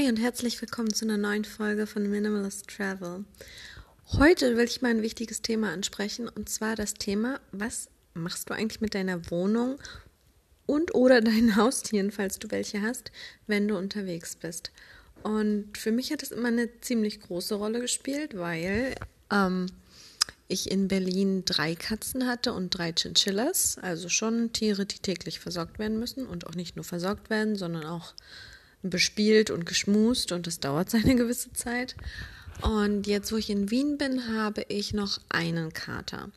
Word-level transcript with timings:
Hi 0.00 0.08
und 0.08 0.16
herzlich 0.16 0.58
willkommen 0.62 0.94
zu 0.94 1.04
einer 1.04 1.18
neuen 1.18 1.44
Folge 1.44 1.86
von 1.86 2.08
Minimalist 2.08 2.68
Travel. 2.68 3.26
Heute 4.14 4.56
will 4.56 4.64
ich 4.64 4.80
mal 4.80 4.92
ein 4.92 5.02
wichtiges 5.02 5.42
Thema 5.42 5.72
ansprechen 5.72 6.26
und 6.26 6.48
zwar 6.48 6.74
das 6.74 6.94
Thema, 6.94 7.38
was 7.52 7.90
machst 8.14 8.48
du 8.48 8.54
eigentlich 8.54 8.80
mit 8.80 8.94
deiner 8.94 9.30
Wohnung 9.30 9.78
und 10.64 10.94
oder 10.94 11.20
deinen 11.20 11.54
Haustieren, 11.56 12.12
falls 12.12 12.38
du 12.38 12.50
welche 12.50 12.80
hast, 12.80 13.12
wenn 13.46 13.68
du 13.68 13.76
unterwegs 13.76 14.36
bist. 14.36 14.70
Und 15.22 15.76
für 15.76 15.92
mich 15.92 16.10
hat 16.12 16.22
es 16.22 16.30
immer 16.30 16.48
eine 16.48 16.80
ziemlich 16.80 17.20
große 17.20 17.56
Rolle 17.56 17.80
gespielt, 17.80 18.38
weil 18.38 18.94
ähm, 19.30 19.66
ich 20.48 20.70
in 20.70 20.88
Berlin 20.88 21.44
drei 21.44 21.74
Katzen 21.74 22.26
hatte 22.26 22.54
und 22.54 22.70
drei 22.70 22.92
Chinchillas, 22.92 23.76
also 23.76 24.08
schon 24.08 24.54
Tiere, 24.54 24.86
die 24.86 25.00
täglich 25.00 25.40
versorgt 25.40 25.78
werden 25.78 25.98
müssen 25.98 26.26
und 26.26 26.46
auch 26.46 26.54
nicht 26.54 26.76
nur 26.76 26.86
versorgt 26.86 27.28
werden, 27.28 27.54
sondern 27.54 27.84
auch 27.84 28.14
bespielt 28.82 29.50
und 29.50 29.66
geschmust 29.66 30.32
und 30.32 30.46
das 30.46 30.60
dauert 30.60 30.90
seine 30.90 31.14
gewisse 31.16 31.52
Zeit. 31.52 31.96
Und 32.62 33.06
jetzt, 33.06 33.32
wo 33.32 33.36
ich 33.36 33.50
in 33.50 33.70
Wien 33.70 33.96
bin, 33.96 34.34
habe 34.36 34.64
ich 34.68 34.92
noch 34.92 35.18
einen 35.30 35.72
Kater. 35.72 36.30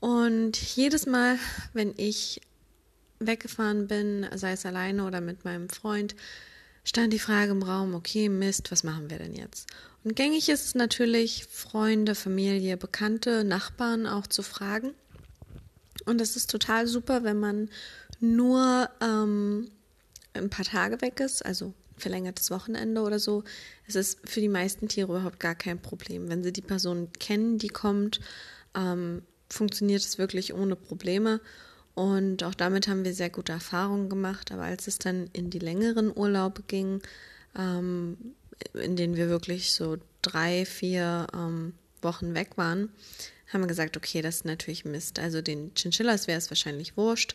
Und 0.00 0.56
jedes 0.76 1.06
Mal, 1.06 1.38
wenn 1.72 1.94
ich 1.96 2.40
weggefahren 3.18 3.86
bin, 3.86 4.26
sei 4.34 4.52
es 4.52 4.66
alleine 4.66 5.06
oder 5.06 5.20
mit 5.20 5.44
meinem 5.44 5.68
Freund, 5.68 6.16
stand 6.84 7.12
die 7.12 7.18
Frage 7.18 7.52
im 7.52 7.62
Raum, 7.62 7.94
okay, 7.94 8.28
Mist, 8.28 8.72
was 8.72 8.82
machen 8.82 9.10
wir 9.10 9.18
denn 9.18 9.34
jetzt? 9.34 9.68
Und 10.04 10.16
gängig 10.16 10.48
ist 10.48 10.66
es 10.66 10.74
natürlich, 10.74 11.46
Freunde, 11.48 12.14
Familie, 12.14 12.76
Bekannte, 12.76 13.44
Nachbarn 13.44 14.06
auch 14.06 14.26
zu 14.26 14.42
fragen. 14.42 14.92
Und 16.04 16.20
es 16.20 16.34
ist 16.34 16.50
total 16.50 16.88
super, 16.88 17.22
wenn 17.22 17.38
man 17.38 17.70
nur 18.18 18.90
ähm, 19.00 19.70
ein 20.34 20.50
paar 20.50 20.64
Tage 20.64 21.00
weg 21.00 21.20
ist, 21.20 21.44
also 21.44 21.74
verlängertes 21.96 22.50
Wochenende 22.50 23.02
oder 23.02 23.18
so, 23.18 23.44
es 23.86 23.94
ist 23.94 24.18
für 24.24 24.40
die 24.40 24.48
meisten 24.48 24.88
Tiere 24.88 25.12
überhaupt 25.12 25.40
gar 25.40 25.54
kein 25.54 25.80
Problem. 25.80 26.28
Wenn 26.28 26.42
sie 26.42 26.52
die 26.52 26.62
Person 26.62 27.08
kennen, 27.18 27.58
die 27.58 27.68
kommt, 27.68 28.20
ähm, 28.74 29.22
funktioniert 29.48 30.02
es 30.02 30.18
wirklich 30.18 30.54
ohne 30.54 30.76
Probleme. 30.76 31.40
Und 31.94 32.42
auch 32.42 32.54
damit 32.54 32.88
haben 32.88 33.04
wir 33.04 33.12
sehr 33.12 33.30
gute 33.30 33.52
Erfahrungen 33.52 34.08
gemacht. 34.08 34.50
Aber 34.50 34.62
als 34.62 34.86
es 34.86 34.98
dann 34.98 35.28
in 35.32 35.50
die 35.50 35.58
längeren 35.58 36.10
Urlaube 36.14 36.62
ging, 36.66 37.02
ähm, 37.56 38.16
in 38.74 38.96
denen 38.96 39.16
wir 39.16 39.28
wirklich 39.28 39.72
so 39.72 39.98
drei, 40.22 40.64
vier 40.64 41.26
ähm, 41.34 41.74
Wochen 42.00 42.34
weg 42.34 42.56
waren, 42.56 42.90
haben 43.52 43.62
wir 43.62 43.68
gesagt, 43.68 43.96
okay, 43.96 44.22
das 44.22 44.36
ist 44.36 44.44
natürlich 44.46 44.84
Mist. 44.84 45.18
Also 45.18 45.42
den 45.42 45.74
Chinchillas 45.74 46.26
wäre 46.26 46.38
es 46.38 46.50
wahrscheinlich 46.50 46.96
wurscht, 46.96 47.34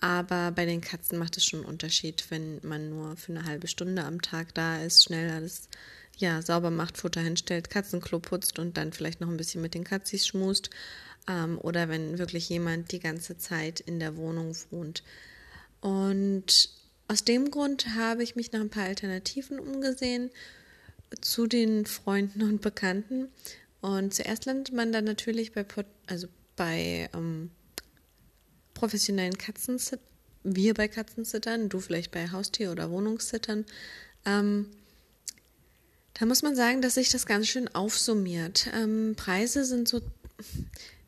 aber 0.00 0.52
bei 0.52 0.64
den 0.64 0.80
Katzen 0.80 1.18
macht 1.18 1.36
es 1.36 1.44
schon 1.44 1.60
einen 1.60 1.68
Unterschied, 1.68 2.24
wenn 2.30 2.60
man 2.62 2.88
nur 2.88 3.16
für 3.16 3.32
eine 3.32 3.44
halbe 3.44 3.66
Stunde 3.66 4.04
am 4.04 4.22
Tag 4.22 4.54
da 4.54 4.82
ist, 4.82 5.04
schnell 5.04 5.30
alles 5.30 5.68
ja, 6.16 6.42
sauber 6.42 6.70
macht, 6.70 6.98
Futter 6.98 7.20
hinstellt, 7.20 7.70
Katzenklo 7.70 8.18
putzt 8.18 8.58
und 8.58 8.76
dann 8.76 8.92
vielleicht 8.92 9.20
noch 9.20 9.28
ein 9.28 9.36
bisschen 9.36 9.62
mit 9.62 9.74
den 9.74 9.84
Katzis 9.84 10.26
schmust. 10.26 10.70
Ähm, 11.28 11.58
oder 11.58 11.88
wenn 11.88 12.18
wirklich 12.18 12.48
jemand 12.48 12.92
die 12.92 13.00
ganze 13.00 13.38
Zeit 13.38 13.80
in 13.80 13.98
der 13.98 14.16
Wohnung 14.16 14.56
wohnt. 14.70 15.02
Und 15.80 16.70
aus 17.08 17.24
dem 17.24 17.50
Grund 17.50 17.94
habe 17.94 18.22
ich 18.22 18.36
mich 18.36 18.52
nach 18.52 18.60
ein 18.60 18.70
paar 18.70 18.84
Alternativen 18.84 19.58
umgesehen 19.58 20.30
zu 21.20 21.46
den 21.46 21.86
Freunden 21.86 22.42
und 22.42 22.60
Bekannten. 22.60 23.28
Und 23.80 24.12
zuerst 24.14 24.44
landet 24.44 24.72
man 24.72 24.92
dann 24.92 25.04
natürlich 25.04 25.52
bei, 25.52 25.64
also 26.06 26.28
bei 26.56 27.08
ähm, 27.14 27.50
professionellen 28.78 29.36
Katzensittern, 29.36 30.04
wir 30.44 30.74
bei 30.74 30.86
Katzensittern, 30.88 31.68
du 31.68 31.80
vielleicht 31.80 32.12
bei 32.12 32.30
Haustier- 32.30 32.70
oder 32.70 32.90
Wohnungssittern, 32.90 33.66
ähm, 34.24 34.66
da 36.14 36.26
muss 36.26 36.42
man 36.42 36.56
sagen, 36.56 36.80
dass 36.82 36.94
sich 36.94 37.10
das 37.10 37.26
ganz 37.26 37.48
schön 37.48 37.68
aufsummiert. 37.68 38.68
Ähm, 38.74 39.14
Preise 39.16 39.64
sind 39.64 39.88
so 39.88 40.00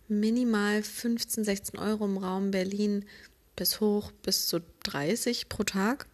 minimal 0.09 0.83
15, 0.83 1.45
16 1.45 1.79
Euro 1.79 2.05
im 2.05 2.19
Raum 2.19 2.51
Berlin 2.51 3.05
bis 3.57 3.81
hoch 3.81 4.13
bis 4.23 4.47
zu 4.49 4.61
30 4.85 5.49
pro 5.49 5.65
Tag. 5.65 6.07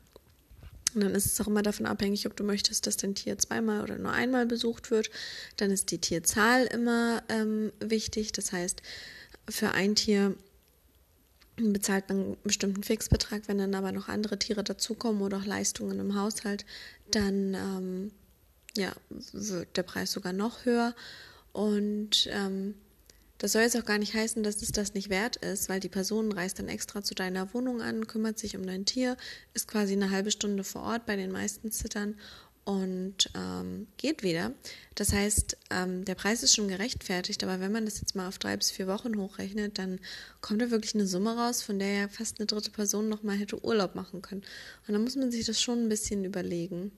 Und 0.94 1.02
dann 1.02 1.14
ist 1.14 1.26
es 1.26 1.40
auch 1.40 1.46
immer 1.46 1.62
davon 1.62 1.84
abhängig, 1.84 2.26
ob 2.26 2.36
du 2.36 2.44
möchtest, 2.44 2.86
dass 2.86 2.96
dein 2.96 3.14
Tier 3.14 3.38
zweimal 3.38 3.82
oder 3.82 3.98
nur 3.98 4.12
einmal 4.12 4.46
besucht 4.46 4.90
wird. 4.90 5.10
Dann 5.56 5.70
ist 5.70 5.90
die 5.90 5.98
Tierzahl 5.98 6.64
immer 6.66 7.22
ähm, 7.28 7.72
wichtig. 7.80 8.32
Das 8.32 8.52
heißt, 8.52 8.80
für 9.48 9.72
ein 9.72 9.94
Tier 9.94 10.34
bezahlt 11.56 12.08
man 12.08 12.18
einen 12.18 12.36
bestimmten 12.44 12.82
Fixbetrag, 12.82 13.48
wenn 13.48 13.58
dann 13.58 13.74
aber 13.74 13.92
noch 13.92 14.08
andere 14.08 14.38
Tiere 14.38 14.62
dazukommen 14.62 15.22
oder 15.22 15.38
auch 15.38 15.44
Leistungen 15.44 15.98
im 15.98 16.14
Haushalt, 16.14 16.64
dann 17.10 17.54
ähm, 17.54 18.10
ja, 18.76 18.92
wird 19.32 19.76
der 19.76 19.82
Preis 19.82 20.12
sogar 20.12 20.32
noch 20.32 20.64
höher. 20.64 20.94
Und 21.52 22.28
ähm, 22.30 22.74
das 23.38 23.52
soll 23.52 23.62
jetzt 23.62 23.76
auch 23.76 23.84
gar 23.84 23.98
nicht 23.98 24.14
heißen, 24.14 24.42
dass 24.42 24.62
es 24.62 24.72
das 24.72 24.94
nicht 24.94 25.10
wert 25.10 25.36
ist, 25.36 25.68
weil 25.68 25.80
die 25.80 25.88
Person 25.88 26.32
reist 26.32 26.58
dann 26.58 26.68
extra 26.68 27.02
zu 27.02 27.14
deiner 27.14 27.52
Wohnung 27.52 27.82
an, 27.82 28.06
kümmert 28.06 28.38
sich 28.38 28.56
um 28.56 28.66
dein 28.66 28.86
Tier, 28.86 29.16
ist 29.52 29.68
quasi 29.68 29.92
eine 29.92 30.10
halbe 30.10 30.30
Stunde 30.30 30.64
vor 30.64 30.82
Ort 30.82 31.06
bei 31.06 31.16
den 31.16 31.32
meisten 31.32 31.70
Zittern 31.70 32.16
und 32.66 33.30
ähm, 33.36 33.86
geht 33.96 34.24
wieder. 34.24 34.52
Das 34.96 35.12
heißt, 35.12 35.56
ähm, 35.70 36.04
der 36.04 36.16
Preis 36.16 36.42
ist 36.42 36.54
schon 36.54 36.66
gerechtfertigt, 36.66 37.44
aber 37.44 37.60
wenn 37.60 37.70
man 37.70 37.84
das 37.84 38.00
jetzt 38.00 38.16
mal 38.16 38.26
auf 38.26 38.38
drei 38.38 38.56
bis 38.56 38.72
vier 38.72 38.88
Wochen 38.88 39.16
hochrechnet, 39.16 39.78
dann 39.78 40.00
kommt 40.40 40.60
da 40.60 40.70
wirklich 40.72 40.96
eine 40.96 41.06
Summe 41.06 41.36
raus, 41.36 41.62
von 41.62 41.78
der 41.78 41.92
ja 41.92 42.08
fast 42.08 42.40
eine 42.40 42.46
dritte 42.46 42.72
Person 42.72 43.08
nochmal 43.08 43.36
hätte 43.36 43.64
Urlaub 43.64 43.94
machen 43.94 44.20
können. 44.20 44.42
Und 44.88 44.94
da 44.94 44.98
muss 44.98 45.14
man 45.14 45.30
sich 45.30 45.46
das 45.46 45.62
schon 45.62 45.84
ein 45.84 45.88
bisschen 45.88 46.24
überlegen. 46.24 46.90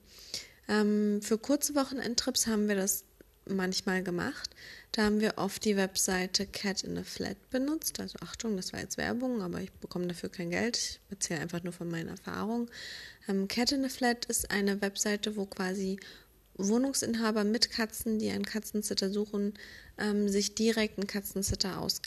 Ähm, 0.67 1.21
für 1.21 1.37
kurze 1.37 1.75
Wochenendtrips 1.75 2.47
haben 2.47 2.67
wir 2.67 2.75
das 2.75 3.05
manchmal 3.47 4.01
gemacht. 4.01 4.49
Da 4.91 5.03
haben 5.03 5.19
wir 5.19 5.37
oft 5.37 5.63
die 5.65 5.77
Webseite 5.77 6.47
Cat 6.47 6.83
in 6.83 6.97
a 6.97 7.03
Flat 7.03 7.37
benutzt. 7.51 7.99
Also 7.99 8.17
Achtung, 8.21 8.57
das 8.57 8.73
war 8.73 8.79
jetzt 8.79 8.97
Werbung, 8.97 9.41
aber 9.41 9.61
ich 9.61 9.71
bekomme 9.73 10.07
dafür 10.07 10.29
kein 10.29 10.49
Geld. 10.49 10.77
Ich 10.77 10.99
erzähle 11.09 11.41
einfach 11.41 11.63
nur 11.63 11.73
von 11.73 11.89
meiner 11.89 12.11
Erfahrung. 12.11 12.69
Ähm, 13.29 13.47
Cat 13.47 13.71
in 13.71 13.85
a 13.85 13.89
Flat 13.89 14.25
ist 14.25 14.51
eine 14.51 14.81
Webseite, 14.81 15.35
wo 15.37 15.45
quasi 15.45 15.99
Wohnungsinhaber 16.55 17.43
mit 17.45 17.71
Katzen, 17.71 18.19
die 18.19 18.31
einen 18.31 18.45
Katzensitter 18.45 19.09
suchen, 19.09 19.53
ähm, 19.97 20.27
sich 20.27 20.55
direkt 20.55 20.97
einen 20.97 21.07
Katzensitter 21.07 21.79
aus, 21.79 22.01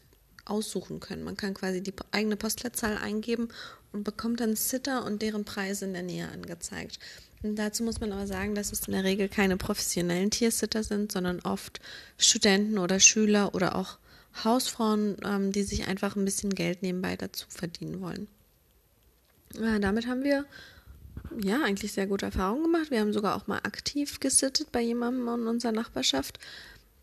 aussuchen 0.45 1.01
können. 1.01 1.23
Man 1.23 1.37
kann 1.37 1.55
quasi 1.55 1.81
die 1.83 1.95
eigene 2.11 2.37
Postleitzahl 2.37 2.99
eingeben 2.99 3.49
und 3.93 4.05
bekommt 4.05 4.41
dann 4.41 4.57
Sitter 4.57 5.05
und 5.07 5.23
deren 5.23 5.45
Preise 5.45 5.87
in 5.87 5.95
der 5.95 6.03
Nähe 6.03 6.29
angezeigt. 6.29 6.99
Und 7.43 7.57
dazu 7.57 7.83
muss 7.83 8.01
man 8.01 8.13
aber 8.13 8.27
sagen, 8.27 8.55
dass 8.55 8.73
es 8.73 8.87
in 8.87 8.93
der 8.93 9.05
Regel 9.05 9.29
keine 9.29 9.57
professionellen 9.57 10.31
Tiersitter 10.31 10.83
sind, 10.83 11.13
sondern 11.13 11.41
oft 11.41 11.81
Studenten 12.19 12.79
oder 12.79 13.01
Schüler 13.01 13.55
oder 13.55 13.77
auch 13.77 13.99
Hausfrauen, 14.45 15.17
ähm, 15.25 15.53
die 15.53 15.63
sich 15.63 15.87
einfach 15.89 16.17
ein 16.17 16.25
bisschen 16.25 16.55
Geld 16.55 16.83
nebenbei 16.83 17.17
dazu 17.17 17.47
verdienen 17.49 18.01
wollen. 18.01 18.29
Ja, 19.55 19.79
damit 19.79 20.07
haben 20.07 20.25
wir 20.25 20.47
ja 21.43 21.63
eigentlich 21.63 21.93
sehr 21.93 22.07
gute 22.07 22.27
Erfahrungen 22.27 22.65
gemacht. 22.65 22.91
Wir 22.91 23.01
haben 23.01 23.13
sogar 23.13 23.37
auch 23.37 23.47
mal 23.47 23.59
aktiv 23.59 24.21
gesittet 24.21 24.73
bei 24.73 24.81
jemandem 24.81 25.29
in 25.29 25.47
unserer 25.47 25.73
Nachbarschaft. 25.73 26.39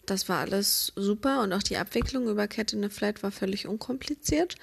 Das 0.06 0.28
war 0.28 0.40
alles 0.40 0.92
super 0.96 1.44
und 1.44 1.54
auch 1.54 1.64
die 1.64 1.78
Abwicklung 1.78 2.28
über 2.28 2.48
Cat 2.48 2.74
in 2.74 2.82
the 2.82 2.90
Flat 2.90 3.22
war 3.22 3.32
völlig 3.32 3.68
unkompliziert. 3.68 4.56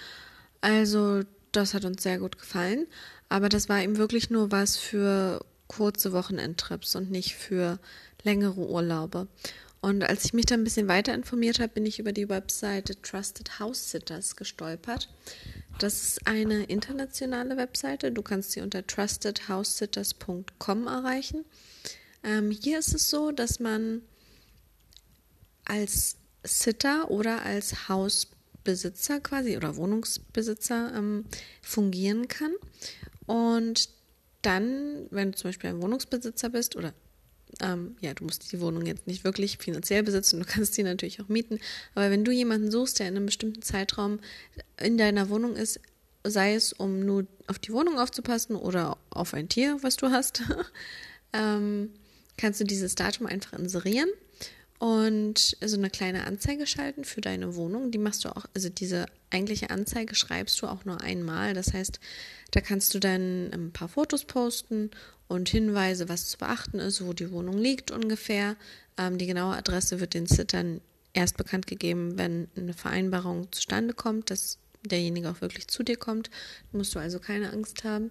Also 0.60 1.22
das 1.52 1.74
hat 1.74 1.84
uns 1.84 2.02
sehr 2.02 2.18
gut 2.18 2.38
gefallen. 2.38 2.86
Aber 3.28 3.48
das 3.48 3.68
war 3.68 3.82
eben 3.82 3.96
wirklich 3.96 4.30
nur 4.30 4.52
was 4.52 4.76
für 4.76 5.44
kurze 5.68 6.12
Wochenendtrips 6.12 6.94
und 6.94 7.10
nicht 7.10 7.34
für 7.34 7.78
längere 8.22 8.60
Urlaube. 8.60 9.26
Und 9.80 10.02
als 10.02 10.24
ich 10.24 10.32
mich 10.32 10.46
da 10.46 10.54
ein 10.54 10.64
bisschen 10.64 10.88
weiter 10.88 11.14
informiert 11.14 11.60
habe, 11.60 11.68
bin 11.74 11.86
ich 11.86 11.98
über 11.98 12.12
die 12.12 12.28
Webseite 12.28 13.00
Trusted 13.02 13.60
House 13.60 13.90
Sitters 13.90 14.36
gestolpert. 14.36 15.08
Das 15.78 16.02
ist 16.02 16.26
eine 16.26 16.64
internationale 16.64 17.58
Webseite. 17.58 18.10
Du 18.10 18.22
kannst 18.22 18.52
sie 18.52 18.62
unter 18.62 18.86
trustedhousesitters.com 18.86 20.86
erreichen. 20.86 21.44
Ähm, 22.22 22.50
hier 22.50 22.78
ist 22.78 22.94
es 22.94 23.10
so, 23.10 23.30
dass 23.30 23.60
man 23.60 24.00
als 25.66 26.16
Sitter 26.44 27.10
oder 27.10 27.42
als 27.42 27.90
Hausbesitzer 27.90 29.20
quasi 29.20 29.54
oder 29.56 29.76
Wohnungsbesitzer 29.76 30.94
ähm, 30.94 31.26
fungieren 31.60 32.26
kann. 32.28 32.54
Und 33.26 33.90
dann, 34.40 35.08
wenn 35.10 35.32
du 35.32 35.38
zum 35.38 35.48
Beispiel 35.48 35.70
ein 35.70 35.82
Wohnungsbesitzer 35.82 36.48
bist 36.48 36.76
oder 36.76 36.94
ähm, 37.62 37.96
ja, 38.00 38.14
du 38.14 38.24
musst 38.24 38.52
die 38.52 38.60
Wohnung 38.60 38.86
jetzt 38.86 39.06
nicht 39.06 39.24
wirklich 39.24 39.58
finanziell 39.58 40.02
besitzen, 40.02 40.40
du 40.40 40.46
kannst 40.46 40.76
die 40.76 40.82
natürlich 40.82 41.20
auch 41.20 41.28
mieten, 41.28 41.58
aber 41.94 42.10
wenn 42.10 42.24
du 42.24 42.32
jemanden 42.32 42.70
suchst, 42.70 42.98
der 42.98 43.08
in 43.08 43.16
einem 43.16 43.26
bestimmten 43.26 43.62
Zeitraum 43.62 44.20
in 44.80 44.98
deiner 44.98 45.28
Wohnung 45.28 45.56
ist, 45.56 45.80
sei 46.24 46.54
es 46.54 46.72
um 46.72 47.00
nur 47.00 47.26
auf 47.46 47.58
die 47.58 47.72
Wohnung 47.72 47.98
aufzupassen 47.98 48.56
oder 48.56 48.98
auf 49.10 49.34
ein 49.34 49.48
Tier, 49.48 49.78
was 49.82 49.96
du 49.96 50.10
hast, 50.10 50.42
ähm, 51.32 51.90
kannst 52.36 52.60
du 52.60 52.64
dieses 52.64 52.94
Datum 52.94 53.26
einfach 53.26 53.52
inserieren 53.58 54.08
und 54.78 55.56
so 55.64 55.76
eine 55.76 55.88
kleine 55.88 56.24
Anzeige 56.26 56.66
schalten 56.66 57.04
für 57.04 57.20
deine 57.22 57.54
Wohnung. 57.56 57.90
Die 57.90 57.98
machst 57.98 58.24
du 58.24 58.36
auch, 58.36 58.44
also 58.54 58.68
diese 58.68 59.06
eigentliche 59.30 59.70
Anzeige 59.70 60.14
schreibst 60.14 60.60
du 60.60 60.66
auch 60.66 60.84
nur 60.84 61.00
einmal. 61.00 61.54
Das 61.54 61.72
heißt, 61.72 61.98
da 62.50 62.60
kannst 62.60 62.92
du 62.94 62.98
dann 62.98 63.50
ein 63.52 63.72
paar 63.72 63.88
Fotos 63.88 64.24
posten 64.24 64.90
und 65.28 65.48
Hinweise, 65.48 66.08
was 66.08 66.28
zu 66.28 66.38
beachten 66.38 66.78
ist, 66.78 67.04
wo 67.04 67.12
die 67.12 67.30
Wohnung 67.30 67.58
liegt 67.58 67.90
ungefähr. 67.90 68.56
Ähm, 68.96 69.18
die 69.18 69.26
genaue 69.26 69.56
Adresse 69.56 70.00
wird 70.00 70.14
den 70.14 70.26
Sittern 70.26 70.80
erst 71.12 71.36
bekannt 71.36 71.66
gegeben, 71.66 72.18
wenn 72.18 72.48
eine 72.56 72.74
Vereinbarung 72.74 73.50
zustande 73.50 73.94
kommt, 73.94 74.30
dass 74.30 74.58
derjenige 74.84 75.30
auch 75.30 75.40
wirklich 75.40 75.68
zu 75.68 75.82
dir 75.82 75.96
kommt. 75.96 76.30
Da 76.70 76.78
musst 76.78 76.94
du 76.94 76.98
also 76.98 77.18
keine 77.18 77.52
Angst 77.52 77.84
haben. 77.84 78.10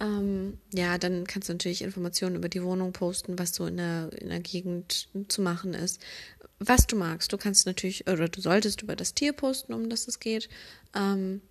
Ähm, 0.00 0.58
ja, 0.72 0.98
dann 0.98 1.26
kannst 1.26 1.48
du 1.48 1.52
natürlich 1.52 1.82
Informationen 1.82 2.36
über 2.36 2.48
die 2.48 2.62
Wohnung 2.62 2.92
posten, 2.92 3.38
was 3.38 3.54
so 3.54 3.66
in 3.66 3.76
der, 3.76 4.10
in 4.18 4.30
der 4.30 4.40
Gegend 4.40 5.08
zu 5.28 5.42
machen 5.42 5.74
ist. 5.74 6.00
Was 6.58 6.86
du 6.86 6.96
magst. 6.96 7.32
Du 7.32 7.36
kannst 7.36 7.66
natürlich, 7.66 8.08
oder 8.08 8.28
du 8.28 8.40
solltest 8.40 8.82
über 8.82 8.96
das 8.96 9.14
Tier 9.14 9.32
posten, 9.32 9.74
um 9.74 9.90
das 9.90 10.08
es 10.08 10.18
geht. 10.18 10.48
Ähm, 10.94 11.42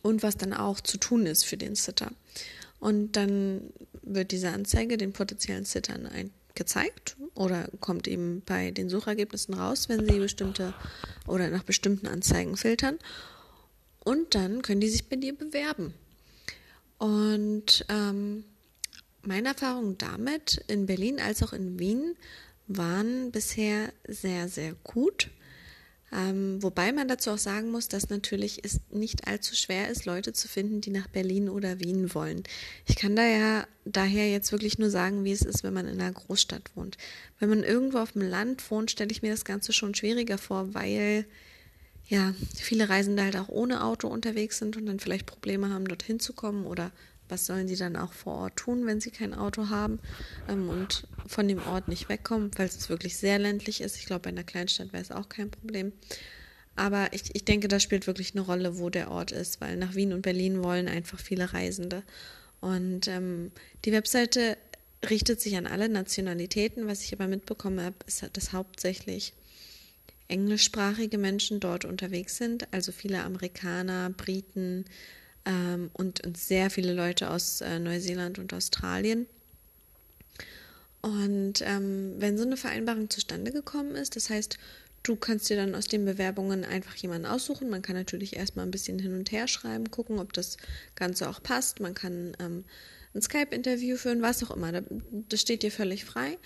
und 0.00 0.22
was 0.22 0.38
dann 0.38 0.54
auch 0.54 0.80
zu 0.80 0.96
tun 0.96 1.26
ist 1.26 1.44
für 1.44 1.58
den 1.58 1.74
Sitter. 1.74 2.10
Und 2.80 3.12
dann 3.12 3.72
wird 4.02 4.32
diese 4.32 4.50
Anzeige 4.50 4.96
den 4.96 5.12
potenziellen 5.12 5.64
Sittern 5.64 6.08
gezeigt 6.54 7.16
oder 7.34 7.68
kommt 7.80 8.06
eben 8.08 8.42
bei 8.44 8.70
den 8.70 8.88
Suchergebnissen 8.88 9.54
raus, 9.54 9.88
wenn 9.88 10.06
sie 10.06 10.18
bestimmte 10.18 10.74
oder 11.26 11.48
nach 11.48 11.62
bestimmten 11.62 12.06
Anzeigen 12.06 12.56
filtern. 12.56 12.98
Und 14.04 14.34
dann 14.34 14.62
können 14.62 14.80
die 14.80 14.88
sich 14.88 15.08
bei 15.08 15.16
dir 15.16 15.36
bewerben. 15.36 15.94
Und 16.98 17.84
ähm, 17.88 18.44
meine 19.22 19.48
Erfahrungen 19.48 19.98
damit 19.98 20.64
in 20.66 20.86
Berlin 20.86 21.20
als 21.20 21.42
auch 21.42 21.52
in 21.52 21.78
Wien 21.78 22.16
waren 22.66 23.30
bisher 23.30 23.92
sehr, 24.06 24.48
sehr 24.48 24.74
gut. 24.82 25.30
Ähm, 26.14 26.62
wobei 26.62 26.92
man 26.92 27.08
dazu 27.08 27.30
auch 27.30 27.38
sagen 27.38 27.70
muss, 27.70 27.88
dass 27.88 28.10
natürlich 28.10 28.64
es 28.64 28.80
nicht 28.90 29.26
allzu 29.26 29.56
schwer 29.56 29.88
ist, 29.88 30.04
Leute 30.04 30.34
zu 30.34 30.46
finden, 30.46 30.82
die 30.82 30.90
nach 30.90 31.06
Berlin 31.06 31.48
oder 31.48 31.80
Wien 31.80 32.14
wollen. 32.14 32.42
Ich 32.86 32.96
kann 32.96 33.16
da 33.16 33.24
ja 33.24 33.66
daher 33.86 34.30
jetzt 34.30 34.52
wirklich 34.52 34.78
nur 34.78 34.90
sagen, 34.90 35.24
wie 35.24 35.32
es 35.32 35.40
ist, 35.40 35.62
wenn 35.62 35.72
man 35.72 35.88
in 35.88 36.00
einer 36.00 36.12
Großstadt 36.12 36.70
wohnt. 36.74 36.98
Wenn 37.38 37.48
man 37.48 37.62
irgendwo 37.62 37.98
auf 37.98 38.12
dem 38.12 38.22
Land 38.22 38.70
wohnt, 38.70 38.90
stelle 38.90 39.10
ich 39.10 39.22
mir 39.22 39.30
das 39.30 39.46
Ganze 39.46 39.72
schon 39.72 39.94
schwieriger 39.94 40.36
vor, 40.36 40.74
weil 40.74 41.24
ja, 42.08 42.34
viele 42.56 42.90
Reisende 42.90 43.22
halt 43.22 43.36
auch 43.36 43.48
ohne 43.48 43.82
Auto 43.82 44.06
unterwegs 44.08 44.58
sind 44.58 44.76
und 44.76 44.84
dann 44.84 45.00
vielleicht 45.00 45.24
Probleme 45.24 45.70
haben, 45.70 45.88
dorthin 45.88 46.20
zu 46.20 46.34
kommen 46.34 46.66
oder 46.66 46.92
was 47.32 47.46
sollen 47.46 47.66
sie 47.66 47.76
dann 47.76 47.96
auch 47.96 48.12
vor 48.12 48.34
Ort 48.34 48.56
tun, 48.56 48.86
wenn 48.86 49.00
sie 49.00 49.10
kein 49.10 49.32
Auto 49.32 49.70
haben 49.70 49.98
ähm, 50.48 50.68
und 50.68 51.08
von 51.26 51.48
dem 51.48 51.66
Ort 51.66 51.88
nicht 51.88 52.08
wegkommen, 52.08 52.52
falls 52.54 52.76
es 52.76 52.90
wirklich 52.90 53.16
sehr 53.16 53.38
ländlich 53.38 53.80
ist. 53.80 53.96
Ich 53.96 54.04
glaube, 54.06 54.24
bei 54.24 54.28
einer 54.28 54.44
Kleinstadt 54.44 54.92
wäre 54.92 55.02
es 55.02 55.10
auch 55.10 55.28
kein 55.28 55.50
Problem. 55.50 55.92
Aber 56.76 57.08
ich, 57.12 57.34
ich 57.34 57.44
denke, 57.44 57.68
das 57.68 57.82
spielt 57.82 58.06
wirklich 58.06 58.34
eine 58.34 58.42
Rolle, 58.42 58.78
wo 58.78 58.90
der 58.90 59.10
Ort 59.10 59.32
ist, 59.32 59.60
weil 59.60 59.76
nach 59.76 59.94
Wien 59.94 60.12
und 60.12 60.22
Berlin 60.22 60.62
wollen 60.62 60.88
einfach 60.88 61.18
viele 61.18 61.52
Reisende. 61.52 62.02
Und 62.60 63.08
ähm, 63.08 63.50
die 63.84 63.92
Webseite 63.92 64.58
richtet 65.08 65.40
sich 65.40 65.56
an 65.56 65.66
alle 65.66 65.88
Nationalitäten. 65.88 66.86
Was 66.86 67.02
ich 67.02 67.14
aber 67.14 67.28
mitbekommen 67.28 67.80
habe, 67.80 67.96
ist, 68.06 68.28
dass 68.34 68.52
hauptsächlich 68.52 69.32
englischsprachige 70.28 71.18
Menschen 71.18 71.60
dort 71.60 71.84
unterwegs 71.84 72.36
sind, 72.36 72.66
also 72.72 72.92
viele 72.92 73.22
Amerikaner, 73.22 74.10
Briten, 74.10 74.84
ähm, 75.44 75.90
und, 75.92 76.24
und, 76.24 76.36
sehr 76.36 76.70
viele 76.70 76.92
Leute 76.92 77.30
aus 77.30 77.60
äh, 77.60 77.78
Neuseeland 77.78 78.38
und 78.38 78.52
Australien. 78.52 79.26
Und 81.00 81.62
ähm, 81.62 82.14
wenn 82.18 82.38
so 82.38 82.44
eine 82.44 82.56
Vereinbarung 82.56 83.10
zustande 83.10 83.50
gekommen 83.50 83.96
ist, 83.96 84.14
das 84.14 84.30
heißt, 84.30 84.56
du 85.02 85.16
kannst 85.16 85.50
dir 85.50 85.56
dann 85.56 85.74
aus 85.74 85.86
den 85.86 86.04
Bewerbungen 86.04 86.64
einfach 86.64 86.94
jemanden 86.94 87.26
aussuchen. 87.26 87.68
Man 87.68 87.82
kann 87.82 87.96
natürlich 87.96 88.36
erstmal 88.36 88.66
ein 88.66 88.70
bisschen 88.70 88.98
hin 88.98 89.14
und 89.14 89.32
her 89.32 89.48
schreiben, 89.48 89.90
gucken, 89.90 90.20
ob 90.20 90.32
das 90.32 90.56
Ganze 90.94 91.28
auch 91.28 91.42
passt. 91.42 91.80
Man 91.80 91.94
kann 91.94 92.36
ähm, 92.38 92.64
ein 93.14 93.22
Skype-Interview 93.22 93.96
führen, 93.96 94.22
was 94.22 94.42
auch 94.44 94.52
immer. 94.52 94.82
Das 95.28 95.40
steht 95.40 95.62
dir 95.62 95.72
völlig 95.72 96.04
frei. 96.04 96.38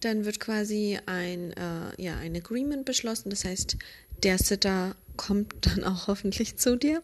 Dann 0.00 0.24
wird 0.24 0.40
quasi 0.40 0.98
ein, 1.06 1.52
äh, 1.52 2.02
ja, 2.02 2.16
ein 2.16 2.34
Agreement 2.34 2.84
beschlossen. 2.84 3.30
Das 3.30 3.44
heißt, 3.44 3.76
der 4.22 4.38
Sitter 4.38 4.96
kommt 5.16 5.54
dann 5.66 5.84
auch 5.84 6.08
hoffentlich 6.08 6.56
zu 6.56 6.76
dir 6.76 7.02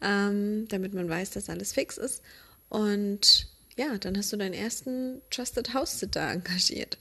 ähm, 0.00 0.66
damit 0.68 0.94
man 0.94 1.08
weiß, 1.08 1.30
dass 1.30 1.48
alles 1.48 1.72
fix 1.72 1.98
ist. 1.98 2.22
Und 2.68 3.48
ja, 3.76 3.96
dann 3.98 4.16
hast 4.16 4.32
du 4.32 4.36
deinen 4.36 4.54
ersten 4.54 5.20
Trusted 5.30 5.74
House 5.74 6.00
Sitter 6.00 6.28
engagiert. 6.30 6.98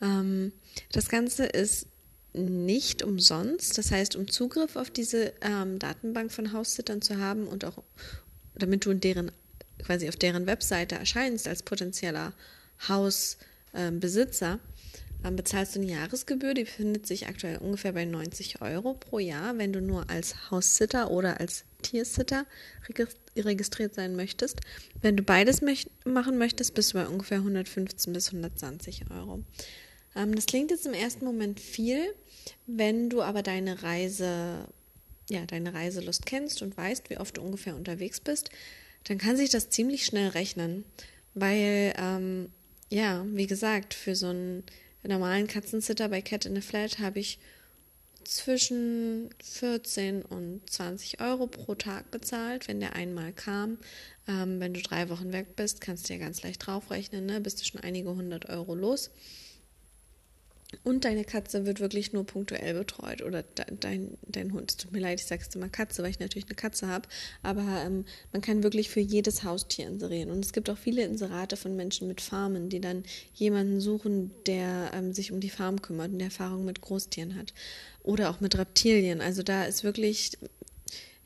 Ähm, 0.00 0.52
das 0.92 1.08
Ganze 1.08 1.46
ist 1.46 1.86
nicht 2.32 3.02
umsonst. 3.02 3.78
Das 3.78 3.90
heißt, 3.90 4.16
um 4.16 4.28
Zugriff 4.28 4.76
auf 4.76 4.90
diese 4.90 5.32
ähm, 5.40 5.78
Datenbank 5.78 6.30
von 6.30 6.52
House-Sittern 6.52 7.02
zu 7.02 7.18
haben 7.18 7.46
und 7.46 7.64
auch 7.64 7.82
damit 8.54 8.84
du 8.84 8.90
in 8.90 9.00
deren 9.00 9.32
quasi 9.82 10.08
auf 10.08 10.16
deren 10.16 10.46
Webseite 10.46 10.96
erscheinst 10.96 11.48
als 11.48 11.62
potenzieller 11.62 12.32
Hausbesitzer, 12.88 14.58
ähm, 15.24 15.36
bezahlst 15.36 15.76
du 15.76 15.80
eine 15.80 15.90
Jahresgebühr, 15.90 16.54
die 16.54 16.64
befindet 16.64 17.06
sich 17.06 17.26
aktuell 17.26 17.58
ungefähr 17.58 17.92
bei 17.92 18.04
90 18.04 18.60
Euro 18.62 18.94
pro 18.94 19.18
Jahr, 19.18 19.56
wenn 19.58 19.72
du 19.72 19.80
nur 19.80 20.08
als 20.10 20.50
Haussitter 20.50 21.10
oder 21.10 21.40
als 21.40 21.64
Tiersitter 21.82 22.46
registriert 23.36 23.94
sein 23.94 24.16
möchtest. 24.16 24.60
Wenn 25.00 25.16
du 25.16 25.22
beides 25.22 25.60
machen 26.04 26.38
möchtest, 26.38 26.74
bist 26.74 26.92
du 26.92 26.98
bei 26.98 27.06
ungefähr 27.06 27.38
115 27.38 28.12
bis 28.12 28.28
120 28.28 29.10
Euro. 29.10 29.44
Ähm, 30.16 30.34
das 30.34 30.46
klingt 30.46 30.70
jetzt 30.70 30.86
im 30.86 30.94
ersten 30.94 31.24
Moment 31.24 31.60
viel, 31.60 32.14
wenn 32.66 33.10
du 33.10 33.22
aber 33.22 33.42
deine 33.42 33.82
Reise, 33.82 34.66
ja, 35.30 35.44
deine 35.46 35.74
Reiselust 35.74 36.26
kennst 36.26 36.62
und 36.62 36.76
weißt, 36.76 37.10
wie 37.10 37.18
oft 37.18 37.36
du 37.36 37.42
ungefähr 37.42 37.76
unterwegs 37.76 38.20
bist, 38.20 38.50
dann 39.04 39.18
kann 39.18 39.36
sich 39.36 39.50
das 39.50 39.70
ziemlich 39.70 40.04
schnell 40.04 40.28
rechnen, 40.28 40.84
weil 41.34 41.94
ähm, 41.96 42.50
ja, 42.90 43.24
wie 43.28 43.46
gesagt, 43.46 43.94
für 43.94 44.14
so 44.14 44.28
einen 44.28 44.64
normalen 45.02 45.46
Katzensitter 45.46 46.08
bei 46.08 46.22
Cat 46.22 46.46
in 46.46 46.54
the 46.54 46.60
Flat 46.60 46.98
habe 46.98 47.20
ich 47.20 47.38
zwischen 48.28 49.30
14 49.42 50.22
und 50.22 50.60
20 50.68 51.20
Euro 51.20 51.46
pro 51.46 51.74
Tag 51.74 52.10
bezahlt, 52.10 52.68
wenn 52.68 52.78
der 52.78 52.94
einmal 52.94 53.32
kam. 53.32 53.78
Ähm, 54.26 54.60
wenn 54.60 54.74
du 54.74 54.82
drei 54.82 55.08
Wochen 55.08 55.32
weg 55.32 55.56
bist, 55.56 55.80
kannst 55.80 56.08
du 56.08 56.12
ja 56.12 56.18
ganz 56.18 56.42
leicht 56.42 56.66
draufrechnen, 56.66 57.24
ne? 57.24 57.40
bist 57.40 57.60
du 57.60 57.64
schon 57.64 57.80
einige 57.80 58.10
hundert 58.10 58.48
Euro 58.50 58.74
los. 58.74 59.10
Und 60.84 61.06
deine 61.06 61.24
Katze 61.24 61.64
wird 61.64 61.80
wirklich 61.80 62.12
nur 62.12 62.26
punktuell 62.26 62.74
betreut 62.74 63.22
oder 63.22 63.42
dein, 63.42 64.18
dein 64.26 64.52
Hund. 64.52 64.70
Es 64.70 64.76
tut 64.76 64.92
mir 64.92 65.00
leid, 65.00 65.18
ich 65.18 65.24
sage 65.24 65.42
es 65.48 65.54
immer 65.54 65.70
Katze, 65.70 66.02
weil 66.02 66.10
ich 66.10 66.20
natürlich 66.20 66.46
eine 66.46 66.56
Katze 66.56 66.88
habe. 66.88 67.08
Aber 67.42 67.82
ähm, 67.86 68.04
man 68.32 68.42
kann 68.42 68.62
wirklich 68.62 68.90
für 68.90 69.00
jedes 69.00 69.44
Haustier 69.44 69.86
inserieren. 69.86 70.30
Und 70.30 70.44
es 70.44 70.52
gibt 70.52 70.68
auch 70.68 70.76
viele 70.76 71.04
Inserate 71.04 71.56
von 71.56 71.74
Menschen 71.74 72.06
mit 72.06 72.20
Farmen, 72.20 72.68
die 72.68 72.82
dann 72.82 73.04
jemanden 73.32 73.80
suchen, 73.80 74.30
der 74.46 74.90
ähm, 74.92 75.14
sich 75.14 75.32
um 75.32 75.40
die 75.40 75.48
Farm 75.48 75.80
kümmert 75.80 76.12
und 76.12 76.20
Erfahrung 76.20 76.66
mit 76.66 76.82
Großtieren 76.82 77.34
hat. 77.36 77.54
Oder 78.02 78.28
auch 78.28 78.40
mit 78.40 78.58
Reptilien. 78.58 79.22
Also 79.22 79.42
da 79.42 79.64
ist 79.64 79.84
wirklich 79.84 80.32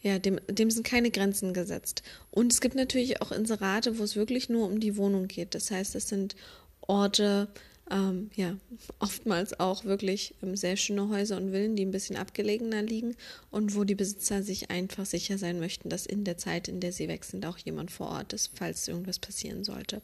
ja, 0.03 0.19
dem, 0.21 0.41
dem 0.49 0.71
sind 0.71 0.85
keine 0.85 1.11
Grenzen 1.11 1.53
gesetzt. 1.53 2.03
Und 2.31 2.53
es 2.53 2.61
gibt 2.61 2.75
natürlich 2.77 3.23
auch 3.23 3.33
Inserate, 3.33 3.99
wo 3.99 4.05
es 4.05 4.15
wirklich 4.15 4.49
nur 4.49 4.67
um 4.67 4.79
die 4.79 4.97
Wohnung 4.97 5.27
geht. 5.27 5.55
Das 5.55 5.71
heißt, 5.71 5.95
es 5.95 6.09
sind 6.09 6.37
Orte, 6.81 7.49
ähm, 7.91 8.31
ja, 8.35 8.57
oftmals 9.01 9.59
auch 9.59 9.85
wirklich 9.85 10.35
ähm, 10.43 10.57
sehr 10.57 10.77
schöne 10.77 11.09
Häuser 11.09 11.37
und 11.37 11.51
Villen, 11.51 11.77
die 11.77 11.85
ein 11.85 11.91
bisschen 11.91 12.17
abgelegener 12.17 12.83
liegen 12.83 13.17
und 13.51 13.75
wo 13.75 13.85
die 13.85 13.95
Besitzer 13.95 14.43
sich 14.43 14.71
einfach 14.71 15.05
sicher 15.05 15.37
sein 15.37 15.59
möchten, 15.59 15.89
dass 15.89 16.07
in 16.07 16.25
der 16.25 16.39
Zeit, 16.39 16.69
in 16.69 16.81
der 16.81 16.93
sie 16.93 17.09
sind, 17.23 17.45
auch 17.45 17.59
jemand 17.59 17.91
vor 17.91 18.09
Ort 18.09 18.33
ist, 18.33 18.53
falls 18.55 18.89
irgendwas 18.89 19.19
passieren 19.19 19.65
sollte. 19.65 20.01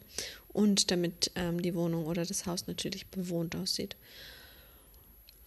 Und 0.49 0.91
damit 0.91 1.31
ähm, 1.35 1.61
die 1.61 1.73
Wohnung 1.73 2.05
oder 2.05 2.25
das 2.25 2.45
Haus 2.45 2.67
natürlich 2.67 3.07
bewohnt 3.07 3.55
aussieht. 3.55 3.95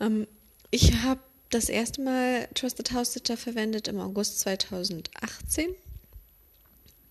Ähm, 0.00 0.26
ich 0.70 0.94
habe 1.02 1.20
das 1.50 1.68
erste 1.68 2.00
Mal 2.00 2.48
Trusted 2.54 2.92
House 2.92 3.12
Sitter 3.12 3.36
verwendet 3.36 3.88
im 3.88 4.00
August 4.00 4.40
2018 4.40 5.74